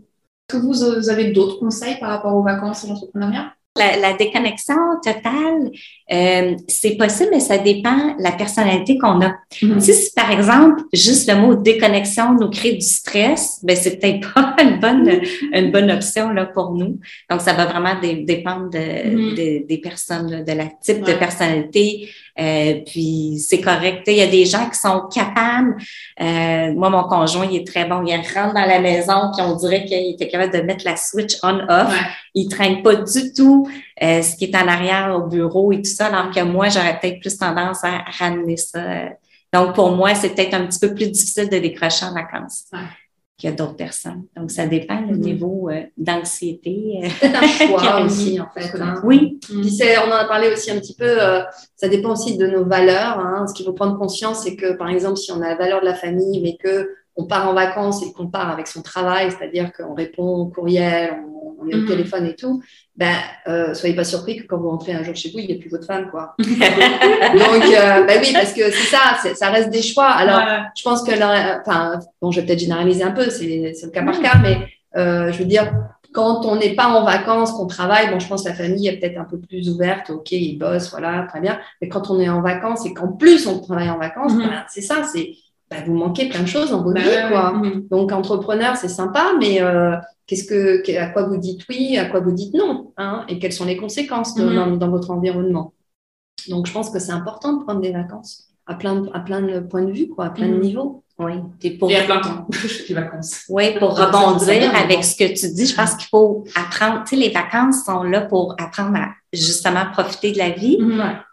Est-ce 0.50 0.58
que 0.58 0.66
vous 0.66 1.08
avez 1.08 1.30
d'autres 1.30 1.60
conseils 1.60 1.96
par 2.00 2.08
rapport 2.08 2.34
aux 2.34 2.42
vacances 2.42 2.82
et 2.82 2.88
l'entrepreneuriat? 2.88 3.52
La, 3.78 4.12
déconnexion 4.14 4.76
totale, 5.04 5.70
euh, 6.12 6.56
c'est 6.68 6.96
possible, 6.96 7.30
mais 7.32 7.40
ça 7.40 7.58
dépend 7.58 8.16
de 8.16 8.22
la 8.22 8.32
personnalité 8.32 8.98
qu'on 8.98 9.20
a. 9.22 9.34
Mm-hmm. 9.62 9.80
Si, 9.80 10.12
par 10.14 10.30
exemple, 10.30 10.82
juste 10.92 11.30
le 11.30 11.36
mot 11.38 11.54
déconnexion 11.54 12.34
nous 12.34 12.50
crée 12.50 12.72
du 12.72 12.86
stress, 12.86 13.60
ben 13.62 13.76
c'est 13.76 13.98
peut-être 13.98 14.34
pas 14.34 14.56
une 14.62 14.80
bonne, 14.80 15.20
une 15.52 15.70
bonne 15.70 15.90
option 15.90 16.30
là, 16.30 16.46
pour 16.46 16.72
nous. 16.72 16.98
Donc, 17.30 17.40
ça 17.40 17.52
va 17.52 17.66
vraiment 17.66 17.94
dépendre 18.00 18.70
de, 18.70 18.78
mm-hmm. 18.78 19.66
des 19.66 19.78
personnes, 19.78 20.44
de 20.44 20.52
la 20.52 20.66
type 20.82 21.02
de 21.04 21.12
personnalité. 21.12 22.08
Euh, 22.38 22.80
puis 22.86 23.38
c'est 23.38 23.60
correct. 23.60 24.04
Il 24.06 24.14
y 24.14 24.22
a 24.22 24.26
des 24.26 24.44
gens 24.44 24.68
qui 24.68 24.78
sont 24.78 25.08
capables. 25.12 25.76
Euh, 26.20 26.72
moi, 26.74 26.88
mon 26.88 27.04
conjoint, 27.04 27.46
il 27.50 27.56
est 27.56 27.66
très 27.66 27.84
bon. 27.84 28.04
Il 28.04 28.14
rentre 28.14 28.54
dans 28.54 28.66
la 28.66 28.78
maison, 28.80 29.30
puis 29.36 29.44
on 29.44 29.56
dirait 29.56 29.84
qu'il 29.84 30.12
était 30.12 30.28
capable 30.28 30.52
de 30.52 30.60
mettre 30.60 30.84
la 30.84 30.96
switch 30.96 31.36
on-off. 31.42 31.92
Il 32.34 32.44
Il 32.44 32.48
traîne 32.48 32.82
pas 32.82 32.94
du 32.94 33.32
tout 33.32 33.68
euh, 34.02 34.22
ce 34.22 34.36
qui 34.36 34.44
est 34.44 34.56
en 34.56 34.68
arrière 34.68 35.14
au 35.16 35.26
bureau 35.26 35.72
et 35.72 35.78
tout 35.78 35.90
ça, 35.90 36.06
alors 36.06 36.30
que 36.32 36.40
moi, 36.42 36.68
j'aurais 36.68 36.98
peut-être 36.98 37.20
plus 37.20 37.36
tendance 37.36 37.82
à 37.82 38.04
ramener 38.18 38.56
ça. 38.56 38.80
Donc, 39.52 39.74
pour 39.74 39.90
moi, 39.92 40.14
c'est 40.14 40.34
peut-être 40.34 40.54
un 40.54 40.66
petit 40.66 40.78
peu 40.78 40.94
plus 40.94 41.10
difficile 41.10 41.48
de 41.48 41.58
décrocher 41.58 42.04
en 42.04 42.14
vacances 42.14 42.64
y 43.44 43.46
a 43.48 43.52
d'autres 43.52 43.76
personnes. 43.76 44.24
Donc, 44.36 44.50
ça 44.50 44.66
dépend 44.66 45.00
du 45.00 45.14
mm-hmm. 45.14 45.18
niveau 45.18 45.68
euh, 45.70 45.82
d'anxiété. 45.96 47.00
Euh, 47.04 47.08
c'est 47.20 47.34
un 47.34 47.46
choix 47.46 48.00
aussi, 48.00 48.40
en 48.40 48.48
fait. 48.52 48.76
Hein. 48.80 49.00
Oui. 49.04 49.38
on 49.50 50.10
en 50.10 50.16
a 50.16 50.24
parlé 50.24 50.50
aussi 50.52 50.70
un 50.70 50.78
petit 50.78 50.94
peu, 50.94 51.04
euh, 51.06 51.42
ça 51.76 51.88
dépend 51.88 52.12
aussi 52.12 52.36
de 52.36 52.46
nos 52.46 52.64
valeurs. 52.64 53.18
Hein. 53.20 53.46
Ce 53.46 53.54
qu'il 53.54 53.64
faut 53.64 53.72
prendre 53.72 53.96
conscience, 53.96 54.42
c'est 54.42 54.56
que, 54.56 54.72
par 54.72 54.88
exemple, 54.88 55.18
si 55.18 55.30
on 55.30 55.40
a 55.40 55.48
la 55.48 55.56
valeur 55.56 55.80
de 55.80 55.86
la 55.86 55.94
famille, 55.94 56.40
mais 56.42 56.56
que 56.56 56.90
on 57.18 57.24
part 57.24 57.48
en 57.48 57.52
vacances 57.52 58.02
et 58.02 58.12
qu'on 58.12 58.28
part 58.28 58.48
avec 58.48 58.68
son 58.68 58.80
travail, 58.80 59.30
c'est-à-dire 59.30 59.72
qu'on 59.72 59.92
répond 59.92 60.36
au 60.36 60.46
courriel, 60.46 61.18
on, 61.60 61.68
est 61.68 61.74
au 61.74 61.78
mhm. 61.78 61.86
téléphone 61.86 62.26
et 62.26 62.36
tout, 62.36 62.62
ben, 62.96 63.14
euh, 63.48 63.74
soyez 63.74 63.96
pas 63.96 64.04
surpris 64.04 64.36
que 64.36 64.46
quand 64.46 64.56
vous 64.56 64.70
rentrez 64.70 64.92
un 64.92 65.02
jour 65.02 65.16
chez 65.16 65.30
vous, 65.30 65.40
il 65.40 65.46
n'y 65.46 65.52
ait 65.52 65.58
plus 65.58 65.68
votre 65.68 65.84
femme, 65.84 66.08
quoi. 66.10 66.36
Donc, 66.38 66.48
euh, 66.54 68.04
ben 68.04 68.20
oui, 68.22 68.32
parce 68.32 68.52
que 68.52 68.70
c'est 68.70 68.96
ça, 68.96 69.34
ça 69.34 69.50
reste 69.50 69.70
des 69.70 69.82
choix. 69.82 70.06
Alors, 70.06 70.40
je 70.76 70.82
pense 70.84 71.02
que, 71.02 71.10
enfin, 71.60 71.98
bon, 72.22 72.30
je 72.30 72.40
vais 72.40 72.46
peut-être 72.46 72.60
généraliser 72.60 73.02
un 73.02 73.10
peu, 73.10 73.28
c'est 73.28 73.72
le 73.82 73.90
cas 73.90 74.04
par 74.04 74.20
cas, 74.20 74.38
mais 74.40 74.68
euh, 74.96 75.32
je 75.32 75.38
veux 75.40 75.44
dire, 75.44 75.72
quand 76.12 76.46
on 76.46 76.56
n'est 76.56 76.74
pas 76.74 76.86
en 76.86 77.04
vacances, 77.04 77.52
qu'on 77.52 77.66
travaille, 77.66 78.10
bon, 78.10 78.20
je 78.20 78.28
pense 78.28 78.44
que 78.44 78.48
la 78.48 78.54
famille 78.54 78.86
est 78.86 78.98
peut-être 78.98 79.18
un 79.18 79.24
peu 79.24 79.38
plus 79.38 79.68
ouverte, 79.68 80.10
ok, 80.10 80.30
ils 80.32 80.56
bossent, 80.56 80.90
voilà, 80.90 81.26
très 81.28 81.40
bien. 81.40 81.58
Mais 81.82 81.88
quand 81.88 82.10
on 82.10 82.20
est 82.20 82.28
en 82.28 82.40
vacances 82.40 82.86
et 82.86 82.94
qu'en 82.94 83.08
plus 83.08 83.46
on 83.48 83.60
travaille 83.60 83.90
en 83.90 83.98
vacances, 83.98 84.32
mhm. 84.32 84.48
ben, 84.48 84.64
c'est 84.68 84.80
ça, 84.80 85.02
c'est 85.02 85.32
bah, 85.70 85.76
vous 85.86 85.94
manquez 85.94 86.28
plein 86.28 86.42
de 86.42 86.46
choses 86.46 86.70
dans 86.70 86.82
votre 86.82 86.94
bah 86.94 87.02
vie. 87.02 87.28
Quoi. 87.28 87.52
Mhm. 87.52 87.88
Donc, 87.90 88.12
entrepreneur, 88.12 88.76
c'est 88.76 88.88
sympa, 88.88 89.32
mais 89.38 89.60
euh, 89.60 89.96
qu'est-ce 90.26 90.44
que, 90.44 90.96
à 90.96 91.08
quoi 91.08 91.24
vous 91.24 91.36
dites 91.36 91.60
oui, 91.68 91.98
à 91.98 92.06
quoi 92.06 92.20
vous 92.20 92.32
dites 92.32 92.54
non 92.54 92.92
hein, 92.96 93.24
Et 93.28 93.38
quelles 93.38 93.52
sont 93.52 93.66
les 93.66 93.76
conséquences 93.76 94.36
mhm. 94.36 94.78
dans, 94.78 94.90
votre 94.90 95.10
environnement 95.10 95.74
Donc, 96.48 96.66
je 96.66 96.72
pense 96.72 96.90
que 96.90 96.98
c'est 96.98 97.12
important 97.12 97.54
de 97.54 97.64
prendre 97.64 97.80
des 97.80 97.92
vacances 97.92 98.48
à 98.66 98.74
plein, 98.74 99.04
à 99.12 99.20
plein 99.20 99.42
de 99.42 99.60
points 99.60 99.84
de 99.84 99.92
vue, 99.92 100.08
quoi, 100.08 100.26
à 100.26 100.30
plein 100.30 100.48
de 100.48 100.54
mhm. 100.54 100.60
niveaux. 100.60 101.04
Oui. 101.18 101.32
Et, 101.62 101.76
pour... 101.76 101.90
Et 101.90 101.96
à 101.96 102.04
plein 102.04 102.18
de 102.18 102.22
temps, 102.22 102.46
les 102.88 102.94
vacances. 102.94 103.42
Oui, 103.48 103.78
pour 103.78 103.98
rebondir 103.98 104.74
avec 104.74 105.04
ce 105.04 105.16
que 105.16 105.28
tu 105.38 105.52
dis, 105.52 105.66
je 105.66 105.74
pense 105.74 105.96
qu'il 105.96 106.08
faut 106.08 106.44
apprendre, 106.54 107.02
tu 107.04 107.10
sais, 107.10 107.16
les 107.16 107.30
vacances 107.30 107.84
sont 107.84 108.04
là 108.04 108.22
pour 108.22 108.54
apprendre 108.58 108.96
à 108.96 109.08
justement 109.32 109.90
profiter 109.92 110.32
de 110.32 110.38
la 110.38 110.50
vie. 110.50 110.78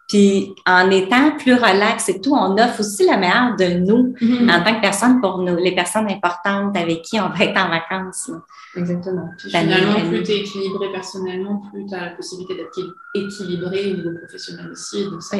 Puis 0.08 0.54
en 0.68 0.92
étant 0.92 1.36
plus 1.36 1.56
relax 1.56 2.10
et 2.10 2.22
tout, 2.22 2.34
on 2.34 2.58
offre 2.58 2.82
aussi 2.82 3.06
la 3.06 3.18
meilleure 3.18 3.56
de 3.56 3.80
nous 3.80 4.14
mm-hmm. 4.14 4.52
en 4.52 4.64
tant 4.64 4.76
que 4.76 4.82
personne 4.82 5.20
pour 5.20 5.40
nous, 5.40 5.56
les 5.56 5.74
personnes 5.74 6.10
importantes 6.10 6.78
avec 6.78 7.02
qui 7.02 7.20
on 7.20 7.30
va 7.30 7.44
être 7.44 7.58
en 7.58 7.70
vacances. 7.70 8.30
Exactement. 8.76 9.30
finalement, 9.40 10.08
plus 10.08 10.22
tu 10.24 10.32
es 10.32 10.40
équilibré 10.42 10.92
personnellement, 10.92 11.64
plus 11.72 11.88
tu 11.88 11.96
as 11.96 12.06
la 12.06 12.12
possibilité 12.12 12.56
d'être 12.56 12.80
équilibré 13.16 13.94
au 13.94 13.96
niveau 13.96 14.18
professionnel 14.20 14.72
aussi 14.72 15.10
de, 15.10 15.20
ça, 15.20 15.38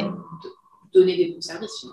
donner 0.92 1.16
des 1.16 1.32
bons 1.32 1.40
services. 1.40 1.86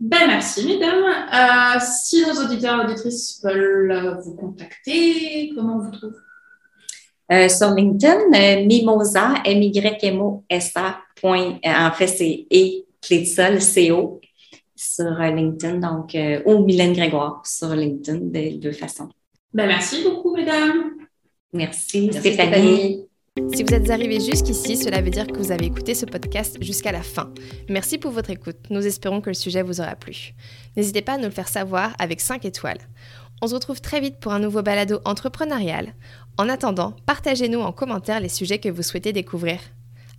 Ben, 0.00 0.26
merci, 0.26 0.66
mesdames. 0.66 1.04
Euh, 1.04 1.80
si 1.80 2.26
nos 2.26 2.44
auditeurs 2.44 2.80
et 2.80 2.84
auditrices 2.84 3.40
veulent 3.44 4.18
vous 4.24 4.34
contacter, 4.34 5.52
comment 5.54 5.76
on 5.76 5.78
vous 5.78 5.90
trouve? 5.90 6.23
Euh, 7.32 7.48
sur 7.48 7.70
LinkedIn, 7.70 8.32
euh, 8.34 8.66
Mimosa, 8.66 9.34
M-Y-M-O-S-A. 9.44 10.98
Euh, 11.24 11.52
en 11.64 11.92
fait, 11.92 12.06
c'est 12.06 12.46
E, 12.52 12.84
clé 13.00 13.20
de 13.20 13.24
sol, 13.24 13.60
C-O, 13.60 14.20
sur 14.76 15.10
LinkedIn, 15.10 15.78
donc, 15.78 16.16
ou 16.44 16.64
Mylène 16.64 16.92
Grégoire 16.92 17.42
sur 17.46 17.68
LinkedIn, 17.68 18.18
de 18.18 18.58
deux 18.58 18.72
façons. 18.72 19.08
Ben, 19.52 19.66
merci 19.66 20.02
beaucoup, 20.02 20.34
mesdames. 20.34 20.90
Merci, 21.52 22.10
Stéphanie. 22.12 23.06
Si 23.52 23.64
vous 23.64 23.74
êtes 23.74 23.90
arrivé 23.90 24.20
jusqu'ici, 24.20 24.76
cela 24.76 25.00
veut 25.00 25.10
dire 25.10 25.26
que 25.26 25.38
vous 25.38 25.50
avez 25.50 25.66
écouté 25.66 25.94
ce 25.94 26.06
podcast 26.06 26.56
jusqu'à 26.60 26.92
la 26.92 27.02
fin. 27.02 27.32
Merci 27.68 27.98
pour 27.98 28.12
votre 28.12 28.30
écoute. 28.30 28.58
Nous 28.70 28.86
espérons 28.86 29.20
que 29.20 29.30
le 29.30 29.34
sujet 29.34 29.62
vous 29.62 29.80
aura 29.80 29.96
plu. 29.96 30.34
N'hésitez 30.76 31.02
pas 31.02 31.14
à 31.14 31.16
nous 31.16 31.24
le 31.24 31.30
faire 31.30 31.48
savoir 31.48 31.94
avec 31.98 32.20
5 32.20 32.44
étoiles. 32.44 32.78
On 33.42 33.48
se 33.48 33.54
retrouve 33.54 33.80
très 33.80 34.00
vite 34.00 34.18
pour 34.20 34.32
un 34.32 34.38
nouveau 34.38 34.62
balado 34.62 35.00
entrepreneurial. 35.04 35.94
En 36.38 36.48
attendant, 36.48 36.96
partagez-nous 37.06 37.60
en 37.60 37.72
commentaire 37.72 38.20
les 38.20 38.28
sujets 38.28 38.58
que 38.58 38.68
vous 38.68 38.82
souhaitez 38.82 39.12
découvrir. 39.12 39.60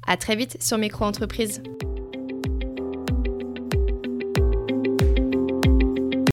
À 0.08 0.18
très 0.18 0.36
vite 0.36 0.62
sur 0.62 0.78
Micro 0.78 1.06
Entreprise. 1.06 1.62